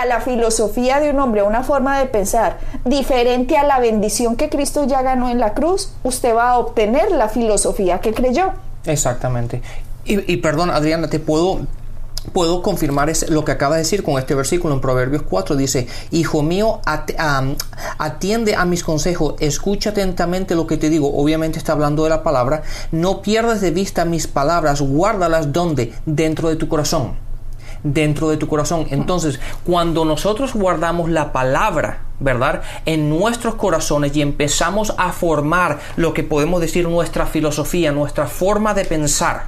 a 0.00 0.04
la 0.06 0.20
filosofía 0.20 1.00
de 1.00 1.10
un 1.10 1.20
hombre, 1.20 1.40
a 1.40 1.44
una 1.44 1.62
forma 1.62 1.98
de 1.98 2.06
pensar 2.06 2.58
diferente 2.84 3.56
a 3.56 3.64
la 3.64 3.78
bendición 3.78 4.36
que 4.36 4.48
Cristo 4.48 4.84
ya 4.86 5.02
ganó 5.02 5.28
en 5.28 5.38
la 5.38 5.54
cruz, 5.54 5.92
usted 6.02 6.34
va 6.34 6.50
a 6.50 6.58
obtener 6.58 7.10
la 7.10 7.28
filosofía 7.28 8.00
que 8.00 8.12
creyó. 8.12 8.52
Exactamente. 8.84 9.62
Y, 10.04 10.36
perdón, 10.36 10.70
Adriana, 10.70 11.08
te 11.08 11.18
puedo 11.18 11.60
puedo 12.32 12.60
confirmar 12.60 13.12
lo 13.28 13.44
que 13.44 13.52
acaba 13.52 13.76
de 13.76 13.82
decir 13.82 14.02
con 14.02 14.18
este 14.18 14.34
versículo 14.34 14.74
en 14.74 14.80
Proverbios 14.80 15.22
4. 15.22 15.54
Dice, 15.56 15.86
Hijo 16.10 16.42
mío, 16.42 16.80
atiende 17.98 18.56
a 18.56 18.64
mis 18.64 18.82
consejos, 18.82 19.34
escucha 19.38 19.90
atentamente 19.90 20.54
lo 20.54 20.66
que 20.66 20.76
te 20.76 20.90
digo. 20.90 21.16
Obviamente 21.16 21.58
está 21.58 21.72
hablando 21.72 22.04
de 22.04 22.10
la 22.10 22.22
palabra. 22.22 22.62
No 22.90 23.22
pierdas 23.22 23.60
de 23.60 23.70
vista 23.70 24.04
mis 24.04 24.26
palabras, 24.26 24.80
guárdalas 24.80 25.52
donde? 25.52 25.92
Dentro 26.04 26.48
de 26.48 26.56
tu 26.56 26.68
corazón 26.68 27.25
dentro 27.92 28.28
de 28.28 28.36
tu 28.36 28.48
corazón. 28.48 28.86
Entonces, 28.90 29.40
cuando 29.64 30.04
nosotros 30.04 30.54
guardamos 30.54 31.10
la 31.10 31.32
palabra, 31.32 32.00
¿verdad? 32.20 32.62
En 32.84 33.08
nuestros 33.08 33.54
corazones 33.54 34.16
y 34.16 34.22
empezamos 34.22 34.94
a 34.98 35.12
formar 35.12 35.78
lo 35.96 36.14
que 36.14 36.22
podemos 36.22 36.60
decir 36.60 36.88
nuestra 36.88 37.26
filosofía, 37.26 37.92
nuestra 37.92 38.26
forma 38.26 38.74
de 38.74 38.84
pensar, 38.84 39.44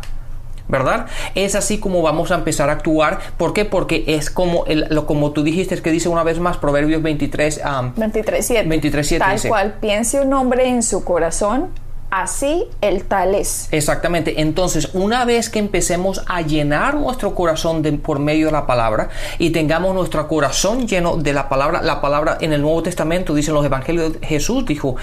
¿verdad? 0.69 1.07
Es 1.35 1.55
así 1.55 1.79
como 1.79 2.03
vamos 2.03 2.31
a 2.31 2.37
empezar 2.37 2.69
a 2.69 2.75
actuar. 2.75 3.19
¿Por 3.37 3.53
qué? 3.53 3.65
Porque 3.65 4.05
es 4.07 4.31
como, 4.31 4.67
el, 4.67 4.87
lo, 4.91 5.07
como 5.07 5.33
tú 5.33 5.43
dijiste, 5.43 5.81
que 5.81 5.91
dice 5.91 6.09
una 6.09 6.23
vez 6.23 6.39
más 6.39 6.59
Proverbios 6.59 7.03
23, 7.03 7.63
23, 7.97 8.47
7. 8.47 8.69
23, 8.69 9.07
7 9.07 9.25
Tal 9.25 9.49
cual 9.49 9.75
piense 9.81 10.21
un 10.21 10.33
hombre 10.35 10.69
en 10.69 10.83
su 10.83 11.05
corazón, 11.05 11.71
Así 12.11 12.65
el 12.81 13.05
tal 13.05 13.35
es. 13.35 13.69
Exactamente. 13.71 14.41
Entonces, 14.41 14.91
una 14.95 15.27
vez 15.27 15.51
que 15.51 15.59
empecemos 15.59 16.23
a 16.27 16.41
llenar 16.41 16.95
nuestro 16.95 17.35
corazón 17.35 17.83
por 18.03 18.19
medio 18.19 18.47
de 18.47 18.53
la 18.53 18.67
palabra 18.67 19.11
y 19.39 19.51
tengamos 19.51 19.95
nuestro 19.95 20.27
corazón 20.27 20.87
lleno 20.87 21.19
de 21.19 21.35
la 21.35 21.49
palabra, 21.51 21.83
la 21.83 22.01
palabra 22.01 22.39
en 22.41 22.55
el 22.55 22.63
Nuevo 22.63 22.83
Testamento, 22.83 23.35
dicen 23.35 23.53
los 23.53 23.65
evangelios, 23.65 24.15
Jesús 24.23 24.65
dijo, 24.65 24.97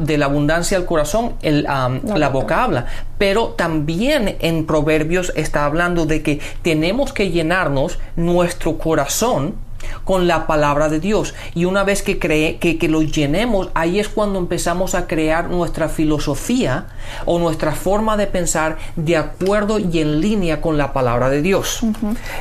de 0.00 0.18
la 0.18 0.26
abundancia 0.26 0.78
del 0.78 0.86
corazón, 0.86 1.34
la, 1.40 2.28
boca 2.28 2.62
habla. 2.62 2.86
Pero 3.16 3.48
también 3.56 4.36
en 4.40 4.66
Proverbios 4.66 5.32
está 5.36 5.64
hablando 5.64 6.04
de 6.04 6.22
que 6.22 6.40
tenemos 6.62 7.12
que 7.12 7.30
llenarnos 7.30 7.98
nuestro 8.16 8.76
corazón 8.76 9.54
con 10.04 10.26
la 10.26 10.46
palabra 10.46 10.88
de 10.88 11.00
Dios. 11.00 11.34
Y 11.54 11.64
una 11.64 11.84
vez 11.84 12.02
que, 12.02 12.18
cree, 12.18 12.58
que, 12.58 12.78
que, 12.78 12.88
lo 12.88 13.02
llenemos, 13.02 13.70
ahí 13.74 14.00
es 14.00 14.08
cuando 14.08 14.38
empezamos 14.38 14.94
a 14.94 15.06
crear 15.06 15.50
nuestra 15.50 15.88
filosofía 15.88 16.86
o 17.24 17.38
nuestra 17.38 17.72
forma 17.72 18.16
de 18.16 18.26
pensar 18.26 18.78
de 18.96 19.16
acuerdo 19.16 19.78
y 19.78 20.00
en 20.00 20.20
línea 20.20 20.60
con 20.60 20.78
la 20.78 20.92
palabra 20.92 21.30
de 21.30 21.42
Dios. 21.42 21.80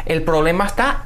El 0.06 0.24
problema 0.24 0.66
está 0.66 1.06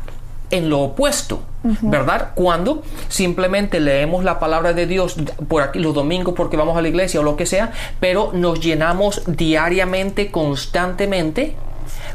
en 0.51 0.69
lo 0.69 0.79
opuesto. 0.79 1.41
¿Verdad? 1.81 2.31
Cuando 2.33 2.83
simplemente 3.09 3.81
leemos 3.81 4.23
la 4.23 4.39
palabra 4.39 4.71
de 4.71 4.87
Dios 4.87 5.17
por 5.49 5.63
aquí 5.63 5.79
los 5.79 5.93
domingos 5.93 6.33
porque 6.33 6.55
vamos 6.55 6.77
a 6.77 6.81
la 6.81 6.87
iglesia 6.87 7.19
o 7.19 7.23
lo 7.23 7.35
que 7.35 7.45
sea, 7.45 7.73
pero 7.99 8.31
nos 8.33 8.61
llenamos 8.61 9.21
diariamente, 9.27 10.31
constantemente 10.31 11.55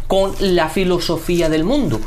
con 0.06 0.32
la 0.40 0.68
filosofía 0.70 1.50
del 1.50 1.64
mundo. 1.64 2.00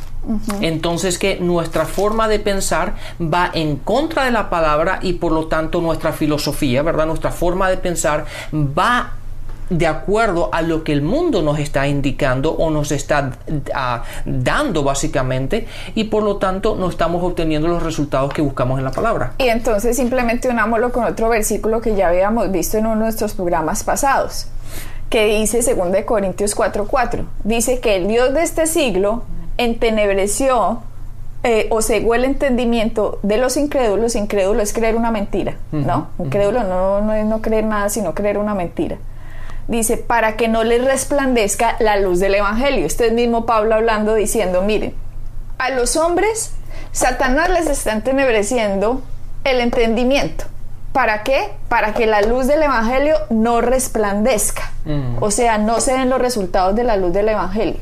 Entonces 0.62 1.18
que 1.18 1.40
nuestra 1.40 1.86
forma 1.86 2.28
de 2.28 2.40
pensar 2.40 2.96
va 3.22 3.52
en 3.54 3.78
contra 3.78 4.26
de 4.26 4.32
la 4.32 4.50
palabra 4.50 5.00
y 5.02 5.14
por 5.14 5.32
lo 5.32 5.48
tanto 5.48 5.82
nuestra 5.82 6.14
filosofía, 6.14 6.82
¿verdad? 6.82 7.06
Nuestra 7.06 7.32
forma 7.32 7.70
de 7.70 7.78
pensar 7.78 8.26
va 8.54 9.14
de 9.70 9.88
acuerdo 9.88 10.50
a 10.54 10.62
lo 10.62 10.84
que 10.84 10.94
el 10.94 11.02
mundo 11.02 11.42
nos 11.42 11.60
está 11.60 11.88
indicando 11.88 12.52
o 12.52 12.70
nos 12.70 12.92
está 12.92 13.32
uh, 13.48 14.02
dando 14.26 14.84
básicamente 14.84 15.68
y 15.96 16.06
por 16.06 16.24
lo 16.24 16.38
tanto 16.38 16.76
no 16.76 16.90
estamos 16.90 17.24
obteniendo 17.24 17.68
los 17.68 17.82
resultados 17.82 18.34
que 18.34 18.42
buscamos 18.42 18.78
en 18.78 18.86
la 18.86 18.92
palabra. 18.92 19.34
Y 19.40 19.48
entonces 19.48 19.96
simplemente 19.96 20.50
unámoslo 20.50 20.92
con 20.92 21.04
otro 21.06 21.30
versículo 21.30 21.82
que 21.82 21.96
ya 21.96 22.10
habíamos 22.10 22.52
visto 22.52 22.78
en 22.78 22.86
uno 22.86 22.96
de 22.96 23.02
nuestros 23.02 23.34
programas 23.34 23.84
pasados, 23.84 24.48
que 25.10 25.26
dice 25.40 25.62
2 25.62 26.06
Corintios 26.06 26.56
4:4, 26.56 27.26
dice 27.44 27.80
que 27.80 27.96
el 27.96 28.08
Dios 28.08 28.34
de 28.34 28.44
este 28.44 28.68
siglo 28.68 29.24
entenebreció 29.58 30.82
eh, 31.44 31.68
o 31.70 31.82
cegó 31.82 32.16
el 32.16 32.26
entendimiento 32.26 33.20
de 33.24 33.38
los 33.38 33.58
incrédulos, 33.58 34.16
incrédulo 34.16 34.62
es 34.62 34.74
creer 34.74 34.96
una 34.96 35.12
mentira, 35.12 35.58
¿no? 35.72 36.10
Incrédulo 36.20 36.64
no, 36.64 37.02
no 37.02 37.14
es 37.14 37.26
no 37.26 37.42
creer 37.42 37.66
nada, 37.66 37.90
sino 37.90 38.14
creer 38.14 38.38
una 38.38 38.56
mentira 38.56 38.98
dice, 39.68 39.98
para 39.98 40.36
que 40.36 40.48
no 40.48 40.64
les 40.64 40.84
resplandezca 40.84 41.76
la 41.80 41.98
luz 41.98 42.20
del 42.20 42.36
Evangelio. 42.36 42.86
Este 42.86 43.08
es 43.08 43.14
mismo 43.14 43.46
Pablo 43.46 43.76
hablando 43.76 44.16
diciendo, 44.16 44.62
miren, 44.62 44.94
a 45.58 45.70
los 45.72 45.96
hombres 45.96 46.52
Satanás 46.92 47.50
les 47.50 47.68
está 47.68 47.94
entenebreciendo 47.94 49.02
el 49.44 49.60
entendimiento. 49.60 50.46
¿Para 50.96 51.24
qué? 51.24 51.50
Para 51.68 51.94
que 51.94 52.08
la 52.08 52.22
luz 52.22 52.48
del 52.48 52.64
Evangelio 52.64 53.18
no 53.30 53.60
resplandezca. 53.60 54.72
Mm. 54.86 55.22
O 55.22 55.30
sea, 55.30 55.58
no 55.58 55.82
se 55.82 55.92
den 55.92 56.10
los 56.10 56.22
resultados 56.22 56.74
de 56.74 56.86
la 56.86 56.96
luz 56.96 57.12
del 57.12 57.28
Evangelio. 57.28 57.82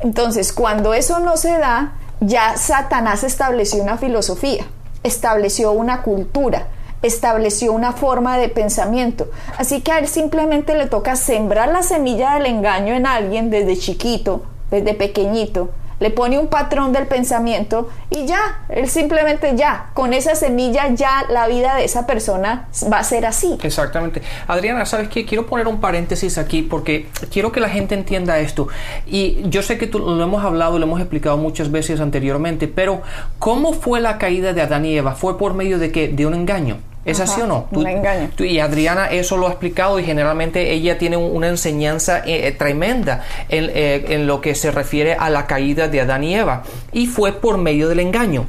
Entonces, 0.00 0.50
cuando 0.54 0.94
eso 0.94 1.20
no 1.20 1.36
se 1.36 1.58
da, 1.58 1.92
ya 2.20 2.56
Satanás 2.56 3.22
estableció 3.22 3.82
una 3.82 3.98
filosofía, 3.98 4.64
estableció 5.02 5.72
una 5.72 6.00
cultura, 6.00 6.68
estableció 7.02 7.70
una 7.70 7.92
forma 7.92 8.38
de 8.38 8.48
pensamiento. 8.48 9.26
Así 9.58 9.82
que 9.82 9.92
a 9.92 9.98
él 9.98 10.08
simplemente 10.08 10.74
le 10.74 10.86
toca 10.86 11.16
sembrar 11.16 11.68
la 11.68 11.82
semilla 11.82 12.32
del 12.32 12.46
engaño 12.46 12.94
en 12.94 13.04
alguien 13.04 13.50
desde 13.50 13.76
chiquito, 13.76 14.42
desde 14.70 14.94
pequeñito. 14.94 15.68
Le 16.00 16.10
pone 16.10 16.38
un 16.38 16.48
patrón 16.48 16.92
del 16.92 17.06
pensamiento 17.06 17.88
y 18.10 18.26
ya, 18.26 18.64
él 18.68 18.88
simplemente 18.88 19.54
ya, 19.56 19.90
con 19.94 20.12
esa 20.12 20.34
semilla 20.34 20.88
ya 20.94 21.24
la 21.28 21.46
vida 21.48 21.76
de 21.76 21.84
esa 21.84 22.06
persona 22.06 22.68
va 22.92 22.98
a 22.98 23.04
ser 23.04 23.26
así. 23.26 23.58
Exactamente. 23.62 24.22
Adriana, 24.46 24.84
¿sabes 24.86 25.08
qué? 25.08 25.24
Quiero 25.24 25.46
poner 25.46 25.68
un 25.68 25.80
paréntesis 25.80 26.38
aquí 26.38 26.62
porque 26.62 27.08
quiero 27.30 27.52
que 27.52 27.60
la 27.60 27.68
gente 27.68 27.94
entienda 27.94 28.38
esto. 28.38 28.68
Y 29.06 29.48
yo 29.48 29.62
sé 29.62 29.78
que 29.78 29.86
tú, 29.86 29.98
lo 29.98 30.22
hemos 30.22 30.44
hablado, 30.44 30.78
lo 30.78 30.86
hemos 30.86 31.00
explicado 31.00 31.36
muchas 31.36 31.70
veces 31.70 32.00
anteriormente, 32.00 32.68
pero 32.68 33.02
¿cómo 33.38 33.72
fue 33.72 34.00
la 34.00 34.18
caída 34.18 34.52
de 34.52 34.62
Adán 34.62 34.84
y 34.84 34.96
Eva? 34.96 35.14
¿Fue 35.14 35.38
por 35.38 35.54
medio 35.54 35.78
de 35.78 35.92
qué? 35.92 36.08
De 36.08 36.26
un 36.26 36.34
engaño. 36.34 36.78
¿Es 37.04 37.20
así 37.20 37.40
o 37.40 37.46
no? 37.46 37.68
engaño. 37.72 38.30
y 38.38 38.58
Adriana 38.58 39.06
eso 39.06 39.36
lo 39.36 39.46
ha 39.46 39.50
explicado 39.50 40.00
y 40.00 40.04
generalmente 40.04 40.72
ella 40.72 40.96
tiene 40.96 41.16
una 41.16 41.48
enseñanza 41.48 42.20
eh, 42.20 42.48
eh, 42.48 42.52
tremenda 42.52 43.24
en, 43.48 43.70
eh, 43.74 44.04
en 44.08 44.26
lo 44.26 44.40
que 44.40 44.54
se 44.54 44.70
refiere 44.70 45.14
a 45.14 45.28
la 45.30 45.46
caída 45.46 45.88
de 45.88 46.00
Adán 46.00 46.24
y 46.24 46.34
Eva. 46.34 46.62
Y 46.92 47.06
fue 47.06 47.32
por 47.32 47.58
medio 47.58 47.88
del 47.88 48.00
engaño. 48.00 48.46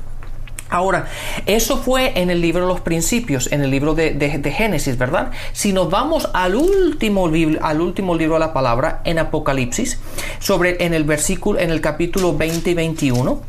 Ahora, 0.69 1.07
eso 1.45 1.77
fue 1.77 2.19
en 2.19 2.31
el 2.31 2.41
libro 2.41 2.61
de 2.61 2.67
los 2.67 2.81
principios, 2.81 3.51
en 3.51 3.61
el 3.61 3.69
libro 3.69 3.93
de, 3.93 4.53
Génesis, 4.55 4.97
¿verdad? 4.97 5.31
Si 5.53 5.73
nos 5.73 5.91
vamos 5.91 6.29
al 6.33 6.55
último, 6.55 7.29
al 7.61 7.81
último 7.81 8.15
libro 8.15 8.35
de 8.35 8.39
la 8.39 8.53
palabra, 8.53 9.01
en 9.03 9.19
Apocalipsis, 9.19 9.99
sobre 10.39 10.83
en 10.83 10.93
el 10.93 11.03
versículo, 11.03 11.59
en 11.59 11.69
el 11.69 11.81
capítulo 11.81 12.35
20 12.35 12.71
y 12.71 12.73
21, 12.73 13.41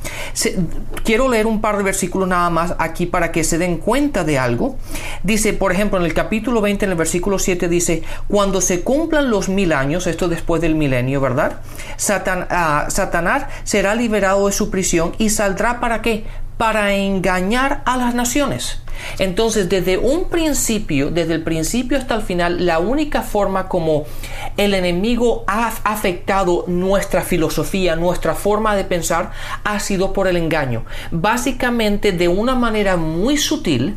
quiero 1.05 1.29
leer 1.29 1.47
un 1.47 1.63
par 1.63 1.79
de 1.79 1.85
versículos 1.85 2.29
nada 2.29 2.51
más 2.51 2.75
aquí 2.79 3.07
para 3.07 3.33
que 3.33 3.45
se 3.45 3.57
den 3.57 3.79
cuenta 3.79 4.23
de 4.23 4.39
algo. 4.39 4.77
Dice, 5.23 5.55
por 5.55 5.73
ejemplo, 5.73 5.99
en 5.99 6.05
el 6.05 6.13
capítulo 6.13 6.61
20, 6.61 6.85
en 6.85 6.91
el 6.91 6.99
versículo 6.99 7.39
7, 7.39 7.69
dice, 7.69 8.03
cuando 8.29 8.61
se 8.61 8.83
cumplan 8.83 9.31
los 9.31 9.49
mil 9.49 9.73
años, 9.73 10.07
esto 10.07 10.29
después 10.29 10.61
del 10.61 10.75
milenio, 10.75 11.21
¿verdad? 11.23 11.61
Ah, 12.51 12.87
Satanás 12.89 13.47
será 13.65 13.95
liberado 13.95 14.47
de 14.47 14.53
su 14.53 14.71
prisión 14.71 15.15
y 15.19 15.31
saldrá 15.31 15.81
para 15.81 16.03
qué? 16.03 16.25
Para 16.57 16.95
engañar 16.95 17.83
a 17.85 17.97
las 17.97 18.15
naciones. 18.15 18.80
Entonces, 19.19 19.69
desde 19.69 19.99
un 19.99 20.28
principio, 20.28 21.11
desde 21.11 21.35
el 21.35 21.43
principio 21.43 21.99
hasta 21.99 22.15
el 22.15 22.23
final, 22.23 22.65
la 22.65 22.78
única 22.78 23.23
forma 23.23 23.69
como 23.69 24.04
el 24.57 24.75
enemigo 24.75 25.45
ha 25.47 25.73
afectado 25.85 26.65
nuestra 26.67 27.23
filosofía, 27.23 27.97
nuestra 27.97 28.35
forma 28.35 28.75
de 28.75 28.85
pensar, 28.85 29.33
ha 29.65 29.80
sido 29.80 30.13
por 30.13 30.28
el 30.28 30.37
engaño. 30.37 30.85
Básicamente, 31.11 32.13
de 32.13 32.28
una 32.28 32.54
manera 32.54 32.97
muy 32.97 33.37
sutil, 33.37 33.97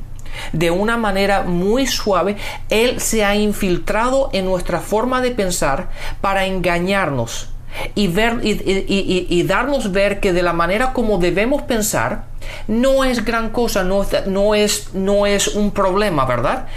de 0.54 0.70
una 0.70 0.98
manera 0.98 1.44
muy 1.44 1.88
suave, 1.88 2.38
Él 2.70 3.00
se 3.00 3.24
ha 3.24 3.36
infiltrado 3.36 4.30
en 4.34 4.46
nuestra 4.46 4.80
forma 4.80 5.22
de 5.22 5.32
pensar 5.32 5.90
para 6.22 6.46
engañarnos 6.46 7.50
y, 7.96 8.08
ver, 8.08 8.40
y, 8.44 9.44
darnos 9.44 9.92
ver 9.92 10.20
que 10.20 10.34
de 10.34 10.44
la 10.44 10.54
manera 10.54 10.94
como 10.94 11.18
debemos 11.18 11.62
pensar 11.64 12.26
no 12.68 13.04
es 13.04 13.26
gran 13.26 13.50
cosa, 13.50 13.84
no, 13.84 14.06
no, 14.28 14.56
es, 14.56 14.94
no 14.94 15.26
es 15.26 15.48
un 15.50 15.72
problema, 15.72 16.26
¿verdad? 16.26 16.68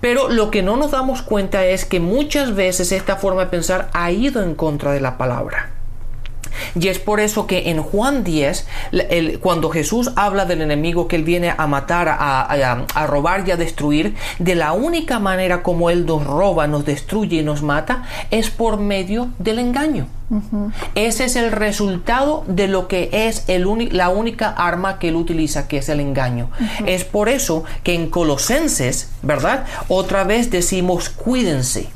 Pero 0.00 0.28
lo 0.28 0.50
que 0.50 0.62
no 0.62 0.76
nos 0.76 0.90
damos 0.90 1.22
cuenta 1.22 1.64
es 1.64 1.84
que 1.84 1.98
muchas 2.00 2.54
veces 2.54 2.92
esta 2.92 3.16
forma 3.16 3.44
de 3.44 3.50
pensar 3.50 3.88
ha 3.94 4.10
ido 4.10 4.42
en 4.42 4.54
contra 4.54 4.92
de 4.92 5.00
la 5.00 5.16
palabra. 5.16 5.73
Y 6.78 6.88
es 6.88 6.98
por 6.98 7.20
eso 7.20 7.46
que 7.46 7.70
en 7.70 7.82
Juan 7.82 8.24
10, 8.24 8.66
cuando 9.40 9.70
Jesús 9.70 10.12
habla 10.16 10.44
del 10.44 10.62
enemigo 10.62 11.08
que 11.08 11.16
él 11.16 11.24
viene 11.24 11.54
a 11.56 11.66
matar, 11.66 12.08
a, 12.08 13.06
robar 13.06 13.46
y 13.46 13.50
a 13.50 13.56
destruir, 13.56 14.14
de 14.38 14.54
la 14.54 14.72
única 14.72 15.18
manera 15.18 15.62
como 15.62 15.90
él 15.90 16.06
nos 16.06 16.24
roba, 16.24 16.66
nos 16.66 16.84
destruye 16.84 17.38
y 17.38 17.42
nos 17.42 17.62
mata, 17.62 18.04
es 18.30 18.50
por 18.50 18.78
medio 18.78 19.30
del 19.38 19.58
engaño. 19.58 20.06
Ese 20.94 21.24
es 21.24 21.36
el 21.36 21.52
resultado 21.52 22.44
de 22.46 22.66
lo 22.66 22.88
que 22.88 23.10
es 23.12 23.44
el 23.48 23.64
la 23.92 24.08
única 24.08 24.50
arma 24.50 24.98
que 24.98 25.08
él 25.08 25.16
utiliza, 25.16 25.68
que 25.68 25.78
es 25.78 25.88
el 25.88 26.00
engaño. 26.00 26.50
Es 26.86 27.04
por 27.04 27.28
eso 27.28 27.64
que 27.82 27.94
en 27.94 28.10
Colosenses, 28.10 29.10
¿verdad? 29.22 29.64
Otra 29.88 30.24
vez 30.24 30.50
decimos 30.50 31.08
cuídense 31.08 31.88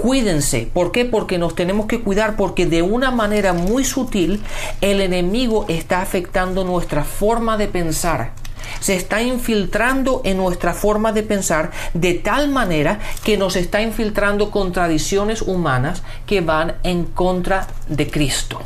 Cuídense. 0.00 0.66
¿Por 0.72 0.92
qué? 0.92 1.04
Porque 1.04 1.36
nos 1.36 1.54
tenemos 1.54 1.84
que 1.84 2.00
cuidar 2.00 2.36
porque 2.36 2.64
de 2.64 2.80
una 2.80 3.10
manera 3.10 3.52
muy 3.52 3.84
sutil 3.84 4.42
el 4.80 5.02
enemigo 5.02 5.66
está 5.68 6.00
afectando 6.00 6.64
nuestra 6.64 7.04
forma 7.04 7.58
de 7.58 7.68
pensar. 7.68 8.32
Se 8.80 8.96
está 8.96 9.20
infiltrando 9.20 10.22
en 10.24 10.38
nuestra 10.38 10.72
forma 10.72 11.12
de 11.12 11.22
pensar 11.22 11.70
de 11.92 12.14
tal 12.14 12.48
manera 12.48 12.98
que 13.24 13.36
nos 13.36 13.56
está 13.56 13.82
infiltrando 13.82 14.50
con 14.50 14.72
tradiciones 14.72 15.42
humanas 15.42 16.02
que 16.24 16.40
van 16.40 16.76
en 16.82 17.04
contra 17.04 17.66
de 17.86 18.10
Cristo. 18.10 18.62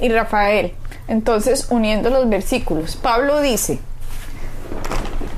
Y 0.00 0.08
Rafael, 0.08 0.74
entonces 1.06 1.68
uniendo 1.70 2.10
los 2.10 2.28
versículos, 2.28 2.96
Pablo 2.96 3.40
dice, 3.40 3.78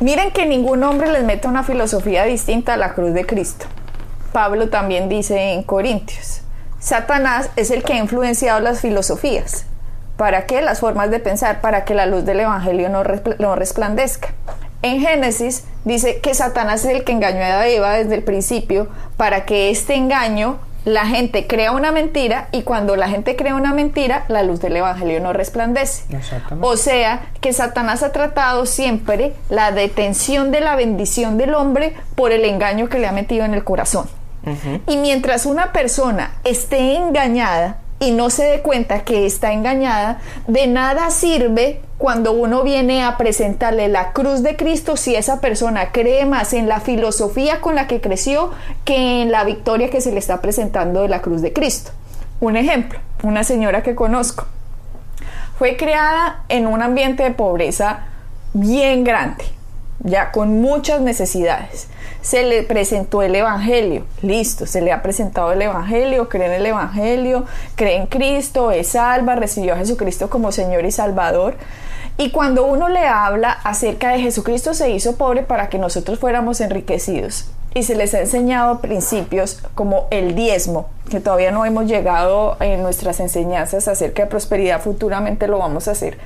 miren 0.00 0.31
que 0.31 0.46
ningún 0.46 0.83
hombre 0.85 1.12
les 1.12 1.22
mete 1.22 1.48
una 1.48 1.64
filosofía 1.64 2.24
distinta 2.24 2.72
a 2.72 2.77
la 2.79 2.94
cruz 2.94 3.12
de 3.12 3.27
Cristo 3.27 3.66
Pablo 4.35 4.68
también 4.68 5.09
dice 5.09 5.53
en 5.53 5.62
Corintios, 5.62 6.40
Satanás 6.81 7.51
es 7.55 7.70
el 7.70 7.85
que 7.85 7.92
ha 7.92 7.99
influenciado 7.99 8.59
las 8.59 8.81
filosofías. 8.81 9.64
¿Para 10.16 10.44
qué? 10.44 10.61
Las 10.61 10.81
formas 10.81 11.12
de 11.12 11.20
pensar, 11.20 11.61
para 11.61 11.85
que 11.85 11.94
la 11.94 12.07
luz 12.07 12.25
del 12.25 12.40
Evangelio 12.40 12.88
no, 12.88 13.55
resplandezca. 13.55 14.31
En 14.83 15.01
Génesis 15.01 15.62
dice 15.85 16.18
que 16.18 16.35
Satanás 16.35 16.85
es 16.85 16.90
el 16.90 17.05
que 17.05 17.12
engañó 17.12 17.44
a 17.44 17.68
Eva 17.68 17.92
desde 17.92 18.16
el 18.16 18.25
principio 18.25 18.88
para 19.16 19.44
que 19.44 19.70
este 19.70 19.94
engaño 19.94 20.59
la 20.85 21.07
gente 21.07 21.47
crea 21.47 21.70
una 21.70 21.92
mentira 21.92 22.49
y 22.51 22.62
cuando 22.62 22.97
la 22.97 23.09
gente 23.09 23.37
crea 23.37 23.55
una 23.55 23.73
mentira, 23.73 24.25
la 24.27 24.42
luz 24.42 24.61
del 24.61 24.77
Evangelio 24.77 25.20
no 25.20 25.33
resplandece. 25.33 26.03
O 26.61 26.77
sea, 26.77 27.29
que 27.40 27.53
Satanás 27.53 28.03
ha 28.03 28.11
tratado 28.11 28.66
siempre 28.66 29.33
la 29.49 29.70
detención 29.70 30.51
de 30.51 30.59
la 30.59 30.75
bendición 30.75 31.38
del 31.38 31.55
hombre 31.55 31.94
por 32.16 32.33
el 32.33 32.44
engaño 32.44 32.88
que 32.88 32.99
le 32.99 33.07
ha 33.07 33.12
metido 33.12 33.44
en 33.44 33.55
el 33.55 33.62
corazón. 33.62 34.09
Y 34.87 34.96
mientras 34.96 35.46
una 35.46 35.72
persona 35.72 36.33
esté 36.44 36.96
engañada 36.96 37.78
y 38.00 38.11
no 38.11 38.30
se 38.30 38.44
dé 38.44 38.61
cuenta 38.61 39.04
que 39.04 39.24
está 39.24 39.52
engañada, 39.52 40.18
de 40.46 40.66
nada 40.66 41.11
sirve 41.11 41.80
cuando 41.98 42.33
uno 42.33 42.62
viene 42.62 43.02
a 43.02 43.16
presentarle 43.16 43.88
la 43.88 44.12
cruz 44.12 44.42
de 44.42 44.57
Cristo 44.57 44.96
si 44.96 45.14
esa 45.14 45.40
persona 45.40 45.92
cree 45.92 46.26
más 46.26 46.52
en 46.52 46.68
la 46.68 46.80
filosofía 46.80 47.61
con 47.61 47.74
la 47.74 47.87
que 47.87 48.00
creció 48.00 48.50
que 48.85 49.22
en 49.22 49.30
la 49.30 49.44
victoria 49.44 49.90
que 49.90 50.00
se 50.00 50.12
le 50.12 50.18
está 50.18 50.40
presentando 50.40 51.02
de 51.02 51.09
la 51.09 51.22
cruz 51.22 51.40
de 51.40 51.52
Cristo. 51.52 51.92
Un 52.40 52.57
ejemplo, 52.57 52.98
una 53.22 53.44
señora 53.44 53.83
que 53.83 53.94
conozco 53.94 54.46
fue 55.59 55.76
creada 55.76 56.44
en 56.48 56.66
un 56.66 56.83
ambiente 56.83 57.22
de 57.22 57.30
pobreza 57.30 58.07
bien 58.52 59.04
grande, 59.04 59.44
ya 60.00 60.33
con 60.33 60.61
muchas 60.61 61.00
necesidades. 61.00 61.88
Se 62.24 62.42
le 62.42 62.62
presentó 62.62 63.20
el 63.20 63.34
Evangelio, 63.34 64.06
listo, 64.22 64.64
se 64.64 64.80
le 64.80 64.92
ha 64.92 65.02
presentado 65.02 65.52
el 65.52 65.60
Evangelio, 65.60 66.30
cree 66.30 66.46
en 66.46 66.52
el 66.52 66.64
Evangelio, 66.64 67.44
cree 67.76 67.96
en 67.96 68.06
Cristo, 68.06 68.70
es 68.70 68.88
salva, 68.88 69.34
recibió 69.34 69.74
a 69.74 69.76
Jesucristo 69.76 70.30
como 70.30 70.50
Señor 70.50 70.87
y 70.87 70.90
Salvador. 70.90 71.56
Y 72.16 72.30
cuando 72.30 72.64
uno 72.64 72.88
le 72.88 73.06
habla 73.06 73.50
acerca 73.50 74.08
de 74.08 74.20
Jesucristo 74.20 74.72
se 74.72 74.88
hizo 74.88 75.16
pobre 75.16 75.42
para 75.42 75.68
que 75.68 75.76
nosotros 75.76 76.18
fuéramos 76.18 76.62
enriquecidos. 76.62 77.50
Y 77.74 77.82
se 77.82 77.94
les 77.94 78.14
ha 78.14 78.20
enseñado 78.20 78.80
principios 78.80 79.60
como 79.74 80.06
el 80.10 80.34
diezmo, 80.34 80.88
que 81.10 81.20
todavía 81.20 81.50
no 81.50 81.66
hemos 81.66 81.84
llegado 81.84 82.56
en 82.60 82.82
nuestras 82.82 83.20
enseñanzas 83.20 83.87
acerca 83.87 84.22
de 84.22 84.30
prosperidad, 84.30 84.80
futuramente 84.80 85.46
lo 85.46 85.58
vamos 85.58 85.88
a 85.88 85.90
hacer. 85.90 86.16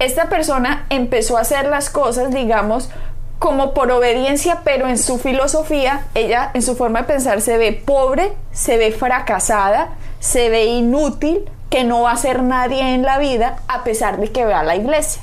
Esta 0.00 0.30
persona 0.30 0.86
empezó 0.88 1.36
a 1.36 1.42
hacer 1.42 1.66
las 1.66 1.90
cosas, 1.90 2.32
digamos, 2.32 2.88
como 3.40 3.72
por 3.72 3.90
obediencia, 3.90 4.60
pero 4.64 4.86
en 4.86 4.98
su 4.98 5.18
filosofía, 5.18 6.06
ella 6.14 6.50
en 6.52 6.60
su 6.60 6.76
forma 6.76 7.00
de 7.00 7.06
pensar 7.06 7.40
se 7.40 7.56
ve 7.56 7.72
pobre, 7.72 8.32
se 8.52 8.76
ve 8.76 8.92
fracasada, 8.92 9.94
se 10.20 10.50
ve 10.50 10.66
inútil, 10.66 11.50
que 11.70 11.82
no 11.82 12.02
va 12.02 12.12
a 12.12 12.16
ser 12.16 12.42
nadie 12.42 12.94
en 12.94 13.02
la 13.02 13.18
vida 13.18 13.56
a 13.66 13.82
pesar 13.82 14.18
de 14.20 14.30
que 14.30 14.44
vea 14.44 14.62
la 14.62 14.76
iglesia. 14.76 15.22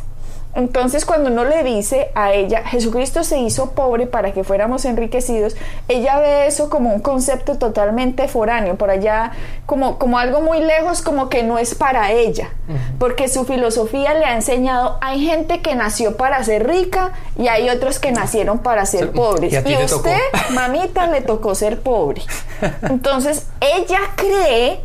Entonces 0.58 1.06
cuando 1.06 1.30
uno 1.30 1.46
le 1.46 1.64
dice 1.64 2.10
a 2.16 2.34
ella, 2.34 2.64
Jesucristo 2.66 3.24
se 3.24 3.38
hizo 3.38 3.74
pobre 3.74 4.08
para 4.08 4.34
que 4.34 4.44
fuéramos 4.44 4.86
enriquecidos, 4.86 5.56
ella 5.88 6.20
ve 6.20 6.48
eso 6.48 6.68
como 6.72 6.92
un 6.92 7.00
concepto 7.00 7.60
totalmente 7.60 8.28
foráneo, 8.28 8.76
por 8.76 8.90
allá, 8.90 9.34
como, 9.68 10.00
como 10.00 10.18
algo 10.18 10.42
muy 10.42 10.60
lejos, 10.60 11.04
como 11.04 11.30
que 11.30 11.44
no 11.44 11.60
es 11.60 11.76
para 11.76 12.12
ella, 12.12 12.50
porque 12.98 13.28
su 13.28 13.46
filosofía 13.46 14.16
le 14.16 14.26
ha 14.26 14.34
enseñado, 14.34 14.98
hay 15.00 15.24
gente 15.24 15.62
que 15.62 15.76
nació 15.76 16.18
para 16.18 16.44
ser 16.44 16.68
rica 16.68 17.12
y 17.38 17.50
hay 17.50 17.70
otros 17.70 18.00
que 18.00 18.12
nacieron 18.12 18.58
para 18.58 18.84
ser 18.88 19.12
pobres. 19.12 19.54
Y, 19.54 19.58
a 19.58 19.86
usted, 19.86 20.18
mamita, 20.50 21.06
le 21.06 21.22
tocó 21.22 21.54
ser 21.54 21.82
pobre. 21.82 22.24
Entonces 22.82 23.46
ella 23.62 24.00
cree 24.16 24.80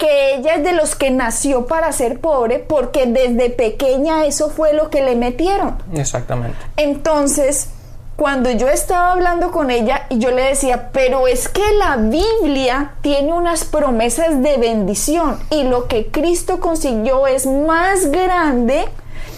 que 0.00 0.34
ella 0.34 0.54
es 0.54 0.64
de 0.64 0.72
los 0.72 0.96
que 0.96 1.10
nació 1.10 1.66
para 1.66 1.92
ser 1.92 2.18
pobre 2.20 2.58
porque 2.58 3.06
desde 3.06 3.50
pequeña 3.50 4.24
eso 4.24 4.48
fue 4.50 4.72
lo 4.72 4.90
que 4.90 5.02
le 5.02 5.14
metieron. 5.14 5.76
Exactamente. 5.94 6.56
Entonces, 6.76 7.68
cuando 8.16 8.50
yo 8.50 8.68
estaba 8.68 9.12
hablando 9.12 9.50
con 9.50 9.70
ella 9.70 10.06
y 10.08 10.18
yo 10.18 10.30
le 10.30 10.42
decía, 10.42 10.90
pero 10.92 11.28
es 11.28 11.48
que 11.48 11.62
la 11.78 11.96
Biblia 11.96 12.92
tiene 13.02 13.32
unas 13.32 13.64
promesas 13.64 14.42
de 14.42 14.56
bendición 14.56 15.38
y 15.50 15.64
lo 15.64 15.86
que 15.86 16.08
Cristo 16.08 16.60
consiguió 16.60 17.26
es 17.26 17.46
más 17.46 18.10
grande 18.10 18.86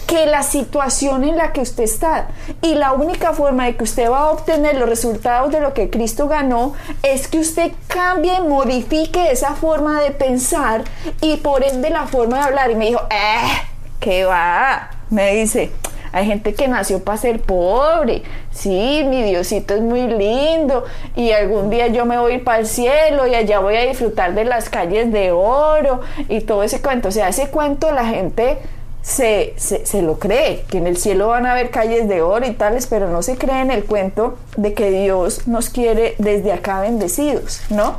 que 0.07 0.27
la 0.27 0.43
situación 0.43 1.25
en 1.25 1.37
la 1.37 1.53
que 1.53 1.61
usted 1.61 1.85
está. 1.85 2.29
Y 2.61 2.75
la 2.75 2.93
única 2.93 3.33
forma 3.33 3.67
de 3.67 3.77
que 3.77 3.85
usted 3.85 4.11
va 4.11 4.21
a 4.21 4.31
obtener 4.31 4.77
los 4.77 4.89
resultados 4.89 5.51
de 5.53 5.61
lo 5.61 5.75
que 5.75 5.91
Cristo 5.91 6.29
ganó 6.29 6.75
es 7.03 7.29
que 7.29 7.39
usted 7.39 7.73
cambie, 7.89 8.41
modifique 8.41 9.31
esa 9.31 9.55
forma 9.55 10.01
de 10.03 10.11
pensar 10.11 10.85
y 11.21 11.37
por 11.39 11.65
ende 11.65 11.91
la 11.91 12.07
forma 12.07 12.39
de 12.39 12.43
hablar. 12.45 12.71
Y 12.71 12.75
me 12.75 12.87
dijo, 12.87 13.01
¡eh! 13.11 13.69
¿Qué 14.01 14.25
va? 14.25 14.91
Me 15.11 15.35
dice, 15.35 15.71
hay 16.13 16.27
gente 16.27 16.55
que 16.55 16.69
nació 16.69 17.03
para 17.03 17.17
ser 17.17 17.41
pobre. 17.41 18.23
Sí, 18.51 19.03
mi 19.07 19.23
Diosito 19.23 19.75
es 19.75 19.81
muy 19.81 20.07
lindo 20.07 20.85
y 21.17 21.33
algún 21.33 21.71
día 21.71 21.87
yo 21.87 22.05
me 22.05 22.19
voy 22.19 22.39
para 22.39 22.59
el 22.59 22.67
cielo 22.67 23.27
y 23.27 23.35
allá 23.35 23.61
voy 23.61 23.77
a 23.77 23.87
disfrutar 23.87 24.35
de 24.35 24.45
las 24.45 24.69
calles 24.69 25.11
de 25.11 25.33
oro 25.33 26.03
y 26.29 26.43
todo 26.43 26.63
ese 26.63 26.83
cuento. 26.83 27.09
O 27.09 27.13
sea, 27.13 27.29
ese 27.29 27.49
cuento 27.49 27.91
la 27.93 28.05
gente 28.05 28.59
se, 29.03 29.55
se, 29.57 30.01
lo 30.01 30.19
cree, 30.19 30.65
que 30.69 30.79
en 30.79 30.87
el 30.87 30.97
cielo 30.97 31.29
van 31.29 31.47
a 31.47 31.53
haber 31.53 31.71
calles 31.71 32.09
de 32.09 32.23
oro 32.23 32.47
y 32.47 32.53
tales, 32.53 32.87
pero 32.87 33.11
no 33.11 33.23
se 33.23 33.37
cree 33.37 33.61
en 33.61 33.71
el 33.71 33.85
cuento 33.85 34.39
de 34.57 34.75
que 34.75 34.91
Dios 34.91 35.49
nos 35.49 35.69
quiere 35.71 36.15
desde 36.19 36.53
acá 36.53 36.81
bendecidos, 36.81 37.63
¿no? 37.69 37.97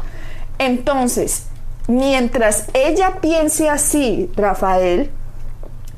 Entonces, 0.60 1.44
mientras 1.88 2.68
ella 2.74 3.18
piense 3.22 3.70
así, 3.70 4.32
Rafael, 4.38 5.12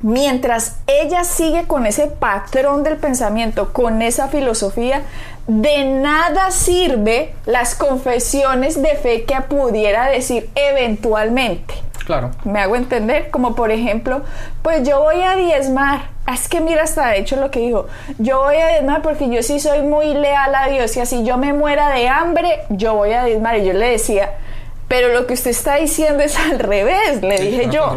mientras 0.01 0.77
ella 0.87 1.23
sigue 1.23 1.65
con 1.67 1.85
ese 1.85 2.07
patrón 2.07 2.83
del 2.83 2.97
pensamiento, 2.97 3.73
con 3.73 4.01
esa 4.01 4.27
filosofía, 4.27 5.03
de 5.47 5.85
nada 5.85 6.49
sirve 6.49 7.33
las 7.45 7.75
confesiones 7.75 8.81
de 8.81 8.95
fe 8.95 9.25
que 9.25 9.39
pudiera 9.41 10.07
decir 10.07 10.49
eventualmente. 10.55 11.75
Claro. 12.05 12.31
Me 12.43 12.59
hago 12.59 12.75
entender, 12.75 13.31
como 13.31 13.55
por 13.55 13.71
ejemplo, 13.71 14.21
pues 14.61 14.87
yo 14.87 15.01
voy 15.01 15.21
a 15.21 15.35
diezmar. 15.35 16.09
Es 16.31 16.47
que 16.47 16.61
mira, 16.61 16.83
hasta 16.83 17.15
hecho 17.15 17.35
lo 17.35 17.51
que 17.51 17.59
dijo. 17.59 17.87
Yo 18.19 18.41
voy 18.41 18.57
a 18.57 18.67
diezmar 18.69 19.01
porque 19.01 19.29
yo 19.29 19.41
sí 19.43 19.59
soy 19.59 19.81
muy 19.81 20.13
leal 20.13 20.53
a 20.55 20.67
Dios 20.67 20.95
y 20.97 21.01
así 21.01 21.23
yo 21.23 21.37
me 21.37 21.53
muera 21.53 21.89
de 21.89 22.07
hambre, 22.07 22.61
yo 22.69 22.95
voy 22.95 23.13
a 23.13 23.25
diezmar. 23.25 23.57
Y 23.57 23.65
yo 23.65 23.73
le 23.73 23.89
decía, 23.89 24.31
pero 24.87 25.09
lo 25.09 25.25
que 25.25 25.33
usted 25.33 25.51
está 25.51 25.75
diciendo 25.75 26.23
es 26.23 26.37
al 26.37 26.59
revés, 26.59 27.21
le 27.21 27.39
dije 27.39 27.69
yo. 27.71 27.91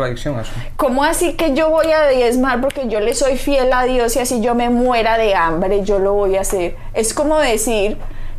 ¿Cómo 0.76 1.04
así 1.04 1.34
que 1.34 1.54
yo 1.54 1.68
voy 1.68 1.92
a 1.92 2.08
diezmar 2.08 2.60
porque 2.62 2.88
yo 2.88 3.00
le 3.00 3.14
soy 3.14 3.36
fiel 3.36 3.72
a 3.72 3.84
Dios 3.84 4.16
y 4.16 4.20
así 4.20 4.40
yo 4.40 4.54
me 4.54 4.70
muera 4.70 5.18
de 5.18 5.34
hambre, 5.34 5.84
yo 5.84 5.98
lo 5.98 6.14
voy 6.14 6.36
a 6.36 6.40
hacer? 6.40 6.76
Es 6.94 7.12
como 7.12 7.38
decir 7.38 7.98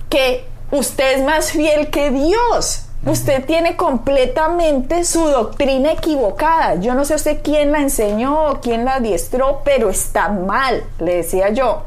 que 0.10 0.46
usted 0.72 1.18
es 1.18 1.24
más 1.24 1.52
fiel 1.52 1.92
que 1.92 2.10
Dios. 2.10 2.89
Usted 3.06 3.46
tiene 3.46 3.78
completamente 3.78 5.06
su 5.06 5.26
doctrina 5.26 5.94
equivocada. 5.94 6.76
Yo 6.76 6.94
no 6.96 7.06
sé 7.06 7.16
usted 7.16 7.40
quién 7.42 7.72
la 7.72 7.80
enseñó 7.80 8.50
o 8.50 8.60
quién 8.60 8.84
la 8.84 8.96
adiestró, 8.96 9.62
pero 9.64 9.90
está 9.90 10.28
mal, 10.30 10.84
le 11.00 11.16
decía 11.16 11.50
yo. 11.50 11.84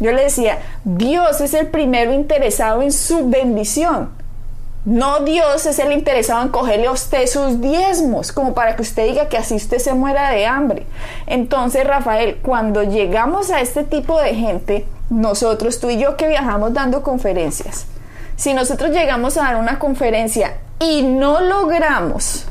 Yo 0.00 0.12
le 0.12 0.24
decía, 0.24 0.58
Dios 0.84 1.40
es 1.40 1.54
el 1.54 1.68
primero 1.68 2.12
interesado 2.12 2.82
en 2.82 2.92
su 2.92 3.28
bendición. 3.28 4.10
No 4.84 5.20
Dios 5.20 5.66
es 5.66 5.78
el 5.78 5.92
interesado 5.92 6.42
en 6.42 6.48
cogerle 6.48 6.86
a 6.86 6.92
usted 6.92 7.26
sus 7.26 7.60
diezmos, 7.60 8.32
como 8.32 8.54
para 8.54 8.74
que 8.74 8.82
usted 8.82 9.06
diga 9.06 9.28
que 9.28 9.36
así 9.36 9.54
usted 9.54 9.78
se 9.78 9.92
muera 9.92 10.30
de 10.30 10.46
hambre. 10.46 10.86
Entonces, 11.26 11.86
Rafael, 11.86 12.38
cuando 12.42 12.82
llegamos 12.82 13.50
a 13.50 13.60
este 13.60 13.84
tipo 13.84 14.20
de 14.20 14.34
gente, 14.34 14.86
nosotros, 15.10 15.78
tú 15.78 15.90
y 15.90 15.98
yo 15.98 16.16
que 16.16 16.28
viajamos 16.28 16.72
dando 16.72 17.02
conferencias, 17.02 17.86
si 18.38 18.54
nosotros 18.54 18.92
llegamos 18.92 19.36
a 19.36 19.42
dar 19.42 19.56
una 19.56 19.80
conferencia 19.80 20.58
y 20.80 21.02
no 21.02 21.40
logramos 21.40 22.46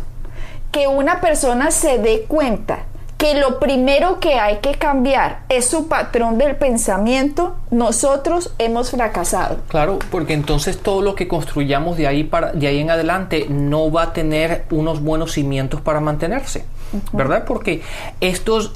que 0.70 0.86
una 0.86 1.22
persona 1.22 1.72
se 1.72 1.98
dé 1.98 2.26
cuenta 2.28 2.80
que 3.18 3.36
lo 3.36 3.58
primero 3.58 4.20
que 4.20 4.36
hay 4.36 4.58
que 4.58 4.76
cambiar 4.76 5.40
es 5.48 5.66
su 5.66 5.88
patrón 5.88 6.38
del 6.38 6.58
pensamiento, 6.58 7.56
nosotros 7.72 8.54
hemos 8.60 8.92
fracasado. 8.92 9.60
Claro, 9.70 9.98
porque 10.12 10.34
entonces 10.34 10.78
todo 10.78 11.02
lo 11.02 11.16
que 11.16 11.28
construyamos 11.30 11.96
de 11.98 12.06
ahí 12.06 12.26
para 12.26 12.52
de 12.52 12.68
ahí 12.68 12.80
en 12.80 12.92
adelante 12.92 13.48
no 13.50 13.90
va 13.90 14.04
a 14.04 14.14
tener 14.14 14.66
unos 14.70 15.02
buenos 15.02 15.32
cimientos 15.32 15.80
para 15.80 16.02
mantenerse. 16.02 16.66
¿Verdad? 17.14 17.46
Porque 17.46 17.82
estos 18.22 18.74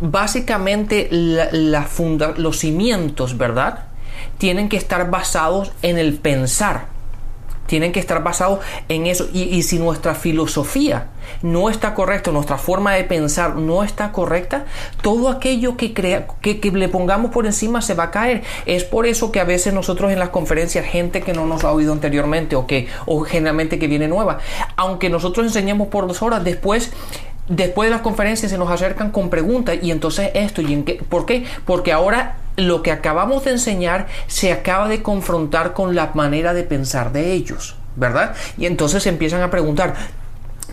básicamente 0.00 1.08
la, 1.10 1.82
funda, 1.82 2.32
los 2.36 2.58
cimientos, 2.58 3.36
¿verdad? 3.36 3.84
Tienen 4.38 4.68
que 4.68 4.76
estar 4.76 5.10
basados 5.10 5.72
en 5.82 5.98
el 5.98 6.14
pensar. 6.18 6.94
Tienen 7.66 7.92
que 7.92 8.00
estar 8.00 8.22
basados 8.22 8.60
en 8.90 9.06
eso. 9.06 9.26
Y, 9.32 9.62
si 9.62 9.78
nuestra 9.78 10.14
filosofía 10.14 11.08
no 11.40 11.70
está 11.70 11.94
correcta, 11.94 12.30
nuestra 12.30 12.58
forma 12.58 12.92
de 12.92 13.04
pensar 13.04 13.56
no 13.56 13.82
está 13.82 14.12
correcta, 14.12 14.66
todo 15.00 15.30
aquello 15.30 15.76
que, 15.78 15.94
crea, 15.94 16.26
que, 16.42 16.60
le 16.70 16.88
pongamos 16.88 17.30
por 17.30 17.46
encima 17.46 17.80
se 17.80 17.94
va 17.94 18.04
a 18.04 18.10
caer. 18.10 18.42
Es 18.66 18.84
por 18.84 19.06
eso 19.06 19.32
que 19.32 19.40
a 19.40 19.44
veces 19.44 19.72
nosotros 19.72 20.12
en 20.12 20.18
las 20.18 20.28
conferencias, 20.28 20.84
gente 20.84 21.22
que 21.22 21.32
no 21.32 21.46
nos 21.46 21.64
ha 21.64 21.72
oído 21.72 21.94
anteriormente 21.94 22.54
o 22.54 22.66
que 22.66 22.86
o 23.06 23.22
generalmente 23.22 23.78
que 23.78 23.88
viene 23.88 24.08
nueva, 24.08 24.38
aunque 24.76 25.08
nosotros 25.08 25.46
enseñemos 25.46 25.88
por 25.88 26.06
dos 26.06 26.20
horas, 26.20 26.44
después 26.44 26.92
después 27.48 27.88
de 27.88 27.90
las 27.90 28.00
conferencias 28.00 28.50
se 28.50 28.58
nos 28.58 28.70
acercan 28.70 29.10
con 29.10 29.28
preguntas 29.28 29.76
y 29.82 29.90
entonces 29.90 30.30
esto 30.34 30.62
y 30.62 30.72
en 30.72 30.84
qué, 30.84 30.94
¿por 30.94 31.26
qué? 31.26 31.44
Porque 31.66 31.92
ahora 31.92 32.38
lo 32.56 32.82
que 32.82 32.92
acabamos 32.92 33.44
de 33.44 33.52
enseñar 33.52 34.06
se 34.26 34.52
acaba 34.52 34.88
de 34.88 35.02
confrontar 35.02 35.72
con 35.72 35.94
la 35.94 36.12
manera 36.14 36.54
de 36.54 36.62
pensar 36.62 37.12
de 37.12 37.32
ellos, 37.32 37.76
¿verdad? 37.96 38.34
Y 38.56 38.66
entonces 38.66 39.06
empiezan 39.06 39.42
a 39.42 39.50
preguntar, 39.50 39.94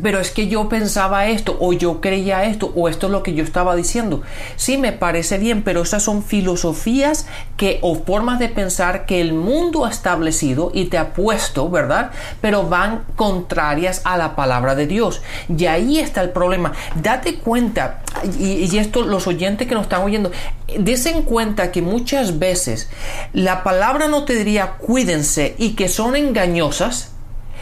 pero 0.01 0.19
es 0.19 0.31
que 0.31 0.47
yo 0.47 0.69
pensaba 0.69 1.27
esto 1.27 1.57
o 1.59 1.73
yo 1.73 2.01
creía 2.01 2.45
esto 2.45 2.71
o 2.75 2.87
esto 2.87 3.07
es 3.07 3.11
lo 3.11 3.23
que 3.23 3.33
yo 3.33 3.43
estaba 3.43 3.75
diciendo. 3.75 4.21
Sí, 4.55 4.77
me 4.77 4.91
parece 4.91 5.37
bien, 5.37 5.63
pero 5.63 5.81
esas 5.81 6.03
son 6.03 6.23
filosofías 6.23 7.27
que 7.57 7.79
o 7.81 7.95
formas 7.95 8.39
de 8.39 8.49
pensar 8.49 9.05
que 9.05 9.21
el 9.21 9.33
mundo 9.33 9.85
ha 9.85 9.89
establecido 9.89 10.71
y 10.73 10.85
te 10.85 10.97
ha 10.97 11.13
puesto, 11.13 11.69
¿verdad? 11.69 12.11
Pero 12.39 12.67
van 12.67 13.03
contrarias 13.15 14.01
a 14.03 14.17
la 14.17 14.35
palabra 14.35 14.75
de 14.75 14.87
Dios. 14.87 15.21
Y 15.55 15.65
ahí 15.65 15.99
está 15.99 16.21
el 16.21 16.31
problema. 16.31 16.73
Date 16.95 17.35
cuenta, 17.39 18.01
y, 18.39 18.65
y 18.65 18.77
esto 18.77 19.01
los 19.03 19.27
oyentes 19.27 19.67
que 19.67 19.75
nos 19.75 19.83
están 19.83 20.03
oyendo, 20.03 20.31
desen 20.79 21.23
cuenta 21.23 21.71
que 21.71 21.81
muchas 21.81 22.39
veces 22.39 22.89
la 23.33 23.63
palabra 23.63 24.07
no 24.07 24.23
te 24.25 24.35
diría 24.35 24.73
cuídense 24.77 25.55
y 25.57 25.73
que 25.73 25.89
son 25.89 26.15
engañosas 26.15 27.10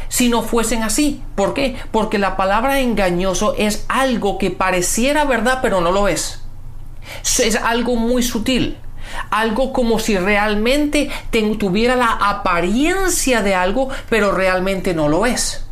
si 0.10 0.28
no 0.28 0.42
fuesen 0.44 0.84
así. 0.84 1.24
¿Por 1.36 1.54
qué? 1.54 1.78
Porque 1.92 2.18
la 2.18 2.36
palabra 2.36 2.82
engañoso 2.82 3.56
es 3.58 3.86
algo 3.88 4.38
que 4.38 4.52
pareciera 4.52 5.24
verdad 5.24 5.60
pero 5.62 5.80
no 5.80 5.92
lo 5.92 6.08
es. 6.10 6.42
Es 7.24 7.56
algo 7.56 7.96
muy 7.96 8.22
sutil. 8.22 8.78
Algo 9.32 9.74
como 9.74 9.98
si 9.98 10.18
realmente 10.18 11.10
tuviera 11.58 11.96
la 11.96 12.12
apariencia 12.12 13.42
de 13.42 13.56
algo 13.56 13.90
pero 14.10 14.32
realmente 14.32 14.94
no 14.94 15.08
lo 15.08 15.26
es. 15.26 15.66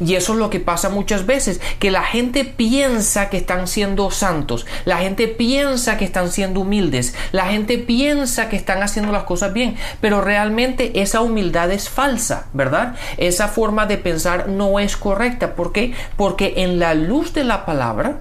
Y 0.00 0.14
eso 0.14 0.32
es 0.32 0.38
lo 0.38 0.50
que 0.50 0.60
pasa 0.60 0.88
muchas 0.88 1.26
veces, 1.26 1.60
que 1.78 1.90
la 1.90 2.02
gente 2.02 2.44
piensa 2.44 3.30
que 3.30 3.36
están 3.36 3.66
siendo 3.68 4.10
santos, 4.10 4.66
la 4.84 4.98
gente 4.98 5.28
piensa 5.28 5.96
que 5.96 6.04
están 6.04 6.30
siendo 6.30 6.60
humildes, 6.60 7.14
la 7.32 7.46
gente 7.46 7.78
piensa 7.78 8.48
que 8.48 8.56
están 8.56 8.82
haciendo 8.82 9.12
las 9.12 9.24
cosas 9.24 9.52
bien, 9.52 9.76
pero 10.00 10.20
realmente 10.20 11.00
esa 11.00 11.20
humildad 11.20 11.70
es 11.70 11.88
falsa, 11.88 12.46
¿verdad? 12.52 12.94
Esa 13.16 13.48
forma 13.48 13.86
de 13.86 13.98
pensar 13.98 14.48
no 14.48 14.78
es 14.78 14.96
correcta. 14.96 15.54
¿Por 15.54 15.72
qué? 15.72 15.92
Porque 16.16 16.54
en 16.58 16.78
la 16.78 16.94
luz 16.94 17.32
de 17.32 17.44
la 17.44 17.64
palabra, 17.64 18.20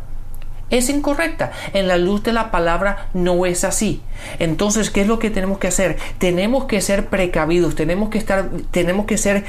es 0.69 0.89
incorrecta. 0.89 1.51
En 1.73 1.87
la 1.87 1.97
luz 1.97 2.23
de 2.23 2.33
la 2.33 2.51
palabra 2.51 3.09
no 3.13 3.45
es 3.45 3.63
así. 3.63 4.01
Entonces, 4.39 4.89
¿qué 4.89 5.01
es 5.01 5.07
lo 5.07 5.19
que 5.19 5.29
tenemos 5.29 5.59
que 5.59 5.67
hacer? 5.67 5.97
Tenemos 6.17 6.65
que 6.65 6.81
ser 6.81 7.07
precavidos, 7.07 7.75
tenemos 7.75 8.09
que 8.09 8.17
estar, 8.17 8.49
tenemos 8.71 9.05
que 9.05 9.17
ser 9.17 9.45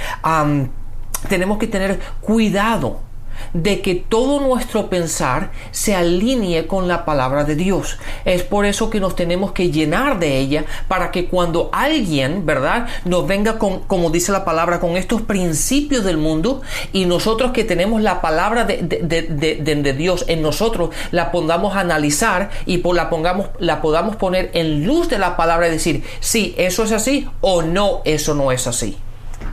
tenemos 1.29 1.59
que 1.59 1.67
tener 1.67 1.99
cuidado 2.21 3.09
de 3.53 3.81
que 3.81 3.95
todo 3.95 4.41
nuestro 4.41 4.89
pensar 4.91 5.51
se 5.71 5.95
alinee 5.95 6.67
con 6.67 6.89
la 6.89 7.05
palabra 7.05 7.45
de 7.45 7.55
Dios. 7.55 7.99
Es 8.25 8.43
por 8.43 8.67
eso 8.67 8.91
que 8.91 9.01
nos 9.01 9.17
tenemos 9.17 9.53
que 9.53 9.71
llenar 9.71 10.19
de 10.19 10.39
ella 10.39 10.65
para 10.87 11.11
que 11.11 11.27
cuando 11.27 11.71
alguien, 11.73 12.45
¿verdad?, 12.45 12.89
nos 13.05 13.27
venga 13.27 13.59
con, 13.59 13.81
como 13.81 14.11
dice 14.11 14.33
la 14.33 14.45
palabra, 14.45 14.81
con 14.81 14.97
estos 14.97 15.23
principios 15.23 16.05
del 16.05 16.19
mundo 16.19 16.63
y 16.93 17.07
nosotros 17.07 17.53
que 17.53 17.65
tenemos 17.65 18.03
la 18.03 18.21
palabra 18.21 18.65
de, 18.65 18.83
de, 18.83 19.93
Dios 19.99 20.25
en 20.29 20.43
nosotros, 20.43 20.91
la 21.11 21.31
podamos 21.33 21.75
analizar 21.75 22.51
y 22.67 22.83
la, 22.93 23.11
pongamos, 23.11 23.49
la 23.59 23.81
podamos 23.81 24.17
poner 24.17 24.51
en 24.55 24.87
luz 24.87 25.09
de 25.09 25.19
la 25.19 25.37
palabra 25.37 25.69
y 25.69 25.71
decir, 25.71 26.05
sí, 26.21 26.55
eso 26.59 26.85
es 26.85 26.93
así 26.93 27.29
o 27.41 27.63
no, 27.63 28.03
eso 28.05 28.35
no 28.35 28.53
es 28.53 28.67
así. 28.67 28.97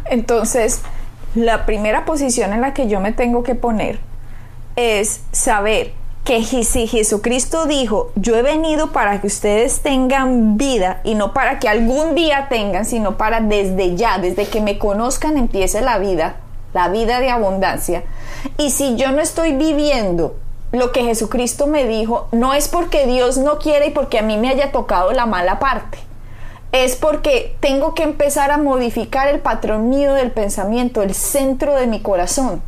Entonces, 0.05 0.81
la 1.35 1.65
primera 1.65 2.05
posición 2.05 2.53
en 2.53 2.61
la 2.61 2.73
que 2.73 2.87
yo 2.87 2.99
me 2.99 3.11
tengo 3.11 3.43
que 3.43 3.55
poner 3.55 3.99
es 4.75 5.21
saber 5.31 5.93
que 6.23 6.43
si 6.43 6.87
Jesucristo 6.87 7.65
dijo, 7.65 8.11
yo 8.15 8.35
he 8.35 8.41
venido 8.41 8.91
para 8.91 9.21
que 9.21 9.27
ustedes 9.27 9.81
tengan 9.81 10.57
vida 10.57 11.01
y 11.03 11.13
no 11.13 11.33
para 11.33 11.59
que 11.59 11.69
algún 11.69 12.15
día 12.15 12.47
tengan, 12.49 12.85
sino 12.85 13.15
para 13.15 13.41
desde 13.41 13.95
ya, 13.95 14.17
desde 14.17 14.47
que 14.47 14.59
me 14.59 14.79
conozcan 14.79 15.37
empiece 15.37 15.81
la 15.81 15.99
vida, 15.99 16.37
la 16.73 16.87
vida 16.87 17.19
de 17.19 17.29
abundancia. 17.29 18.03
Y 18.57 18.71
si 18.71 18.95
yo 18.95 19.11
no 19.11 19.21
estoy 19.21 19.53
viviendo 19.53 20.35
lo 20.71 20.91
que 20.91 21.03
Jesucristo 21.03 21.67
me 21.67 21.85
dijo, 21.85 22.27
no 22.31 22.55
es 22.55 22.69
porque 22.69 23.05
Dios 23.05 23.37
no 23.37 23.59
quiere 23.59 23.87
y 23.87 23.91
porque 23.91 24.17
a 24.17 24.23
mí 24.23 24.37
me 24.37 24.49
haya 24.49 24.71
tocado 24.71 25.11
la 25.11 25.27
mala 25.27 25.59
parte 25.59 25.99
es 26.75 26.95
porque 26.95 27.55
tengo 27.59 27.93
que 27.93 28.03
empezar 28.03 28.51
a 28.51 28.57
modificar 28.57 29.27
el 29.27 29.39
patrón 29.39 29.89
mío 29.89 30.13
del 30.13 30.31
pensamiento, 30.31 31.01
el 31.01 31.13
centro 31.13 31.75
de 31.75 31.87
mi 31.87 32.01
corazón 32.01 32.61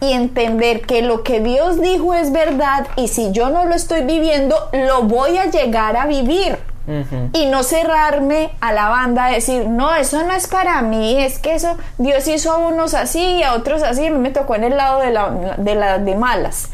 y 0.00 0.12
entender 0.12 0.82
que 0.82 1.02
lo 1.02 1.22
que 1.22 1.40
Dios 1.40 1.80
dijo 1.80 2.14
es 2.14 2.32
verdad 2.32 2.86
y 2.96 3.08
si 3.08 3.32
yo 3.32 3.50
no 3.50 3.64
lo 3.64 3.74
estoy 3.74 4.02
viviendo, 4.02 4.56
lo 4.72 5.02
voy 5.02 5.38
a 5.38 5.46
llegar 5.46 5.96
a 5.96 6.06
vivir. 6.06 6.58
Y 7.32 7.46
no 7.46 7.62
cerrarme 7.62 8.50
a 8.60 8.72
la 8.72 8.88
banda, 8.88 9.26
decir, 9.26 9.68
no, 9.68 9.94
eso 9.94 10.24
no 10.24 10.32
es 10.32 10.48
para 10.48 10.82
mí, 10.82 11.22
es 11.22 11.38
que 11.38 11.54
eso, 11.54 11.76
Dios 11.96 12.26
hizo 12.26 12.50
a 12.50 12.58
unos 12.58 12.94
así 12.94 13.20
y 13.20 13.42
a 13.44 13.54
otros 13.54 13.84
así, 13.84 14.10
mí 14.10 14.18
me 14.18 14.30
tocó 14.30 14.56
en 14.56 14.64
el 14.64 14.76
lado 14.76 14.98
de, 14.98 15.10
la, 15.12 15.30
de, 15.58 15.74
la, 15.76 15.98
de 15.98 16.14
malas. 16.16 16.70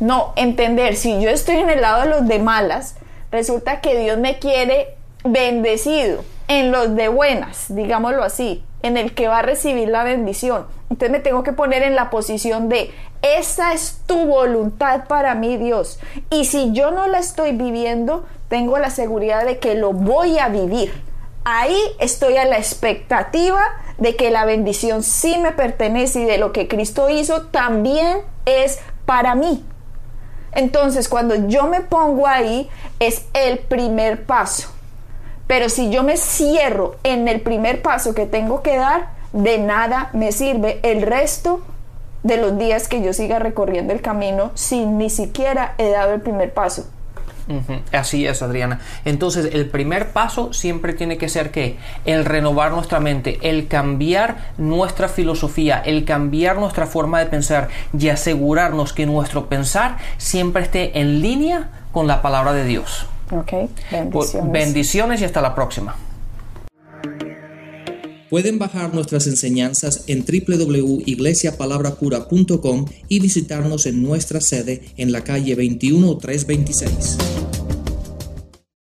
No, 0.00 0.32
entender, 0.34 0.96
si 0.96 1.20
yo 1.20 1.30
estoy 1.30 1.58
en 1.58 1.70
el 1.70 1.80
lado 1.80 2.02
de 2.02 2.08
los 2.08 2.26
de 2.26 2.40
malas, 2.40 2.96
resulta 3.30 3.80
que 3.80 3.96
Dios 3.96 4.18
me 4.18 4.40
quiere 4.40 4.96
bendecido, 5.24 6.24
en 6.48 6.72
los 6.72 6.94
de 6.94 7.08
buenas, 7.08 7.66
digámoslo 7.68 8.24
así, 8.24 8.64
en 8.82 8.96
el 8.96 9.14
que 9.14 9.28
va 9.28 9.38
a 9.38 9.42
recibir 9.42 9.88
la 9.88 10.04
bendición. 10.04 10.66
Entonces 10.90 11.10
me 11.10 11.20
tengo 11.20 11.42
que 11.42 11.52
poner 11.52 11.82
en 11.82 11.94
la 11.94 12.10
posición 12.10 12.68
de, 12.68 12.92
esa 13.22 13.72
es 13.72 14.00
tu 14.06 14.26
voluntad 14.26 15.04
para 15.06 15.34
mí, 15.34 15.56
Dios. 15.56 15.98
Y 16.30 16.44
si 16.44 16.72
yo 16.72 16.90
no 16.90 17.06
la 17.06 17.18
estoy 17.18 17.52
viviendo, 17.52 18.26
tengo 18.48 18.78
la 18.78 18.90
seguridad 18.90 19.46
de 19.46 19.58
que 19.58 19.74
lo 19.74 19.92
voy 19.92 20.38
a 20.38 20.48
vivir. 20.48 20.92
Ahí 21.44 21.78
estoy 21.98 22.36
a 22.36 22.44
la 22.44 22.58
expectativa 22.58 23.62
de 23.98 24.16
que 24.16 24.30
la 24.30 24.44
bendición 24.44 25.02
sí 25.02 25.38
me 25.38 25.52
pertenece 25.52 26.20
y 26.20 26.24
de 26.24 26.38
lo 26.38 26.52
que 26.52 26.68
Cristo 26.68 27.08
hizo 27.08 27.42
también 27.46 28.18
es 28.44 28.80
para 29.06 29.34
mí. 29.34 29.64
Entonces, 30.52 31.08
cuando 31.08 31.34
yo 31.48 31.66
me 31.66 31.80
pongo 31.80 32.26
ahí, 32.26 32.68
es 32.98 33.24
el 33.32 33.58
primer 33.58 34.26
paso. 34.26 34.71
Pero 35.52 35.68
si 35.68 35.90
yo 35.90 36.02
me 36.02 36.16
cierro 36.16 36.96
en 37.04 37.28
el 37.28 37.42
primer 37.42 37.82
paso 37.82 38.14
que 38.14 38.24
tengo 38.24 38.62
que 38.62 38.78
dar, 38.78 39.10
de 39.34 39.58
nada 39.58 40.08
me 40.14 40.32
sirve 40.32 40.80
el 40.82 41.02
resto 41.02 41.60
de 42.22 42.38
los 42.38 42.56
días 42.56 42.88
que 42.88 43.02
yo 43.02 43.12
siga 43.12 43.38
recorriendo 43.38 43.92
el 43.92 44.00
camino 44.00 44.52
si 44.54 44.86
ni 44.86 45.10
siquiera 45.10 45.74
he 45.76 45.90
dado 45.90 46.14
el 46.14 46.22
primer 46.22 46.54
paso. 46.54 46.86
Así 47.92 48.26
es, 48.26 48.40
Adriana. 48.40 48.80
Entonces, 49.04 49.50
el 49.52 49.68
primer 49.68 50.12
paso 50.12 50.54
siempre 50.54 50.94
tiene 50.94 51.18
que 51.18 51.28
ser 51.28 51.50
que 51.50 51.76
el 52.06 52.24
renovar 52.24 52.72
nuestra 52.72 52.98
mente, 52.98 53.38
el 53.42 53.68
cambiar 53.68 54.52
nuestra 54.56 55.06
filosofía, 55.10 55.82
el 55.84 56.06
cambiar 56.06 56.56
nuestra 56.56 56.86
forma 56.86 57.18
de 57.18 57.26
pensar 57.26 57.68
y 57.92 58.08
asegurarnos 58.08 58.94
que 58.94 59.04
nuestro 59.04 59.50
pensar 59.50 59.98
siempre 60.16 60.62
esté 60.62 60.98
en 60.98 61.20
línea 61.20 61.68
con 61.92 62.06
la 62.06 62.22
palabra 62.22 62.54
de 62.54 62.64
Dios. 62.64 63.06
Ok, 63.30 63.52
bendiciones. 63.90 64.52
Bendiciones 64.52 65.20
y 65.20 65.24
hasta 65.24 65.40
la 65.40 65.54
próxima. 65.54 65.96
Pueden 68.32 68.58
bajar 68.58 68.92
nuestras 68.94 69.26
enseñanzas 69.26 70.04
en 70.06 70.24
www.iglesiapalabracura.com 70.24 72.86
y 73.08 73.20
visitarnos 73.20 73.84
en 73.84 74.02
nuestra 74.02 74.40
sede 74.40 74.80
en 74.96 75.12
la 75.12 75.22
calle 75.22 75.54
21326. 75.54 77.18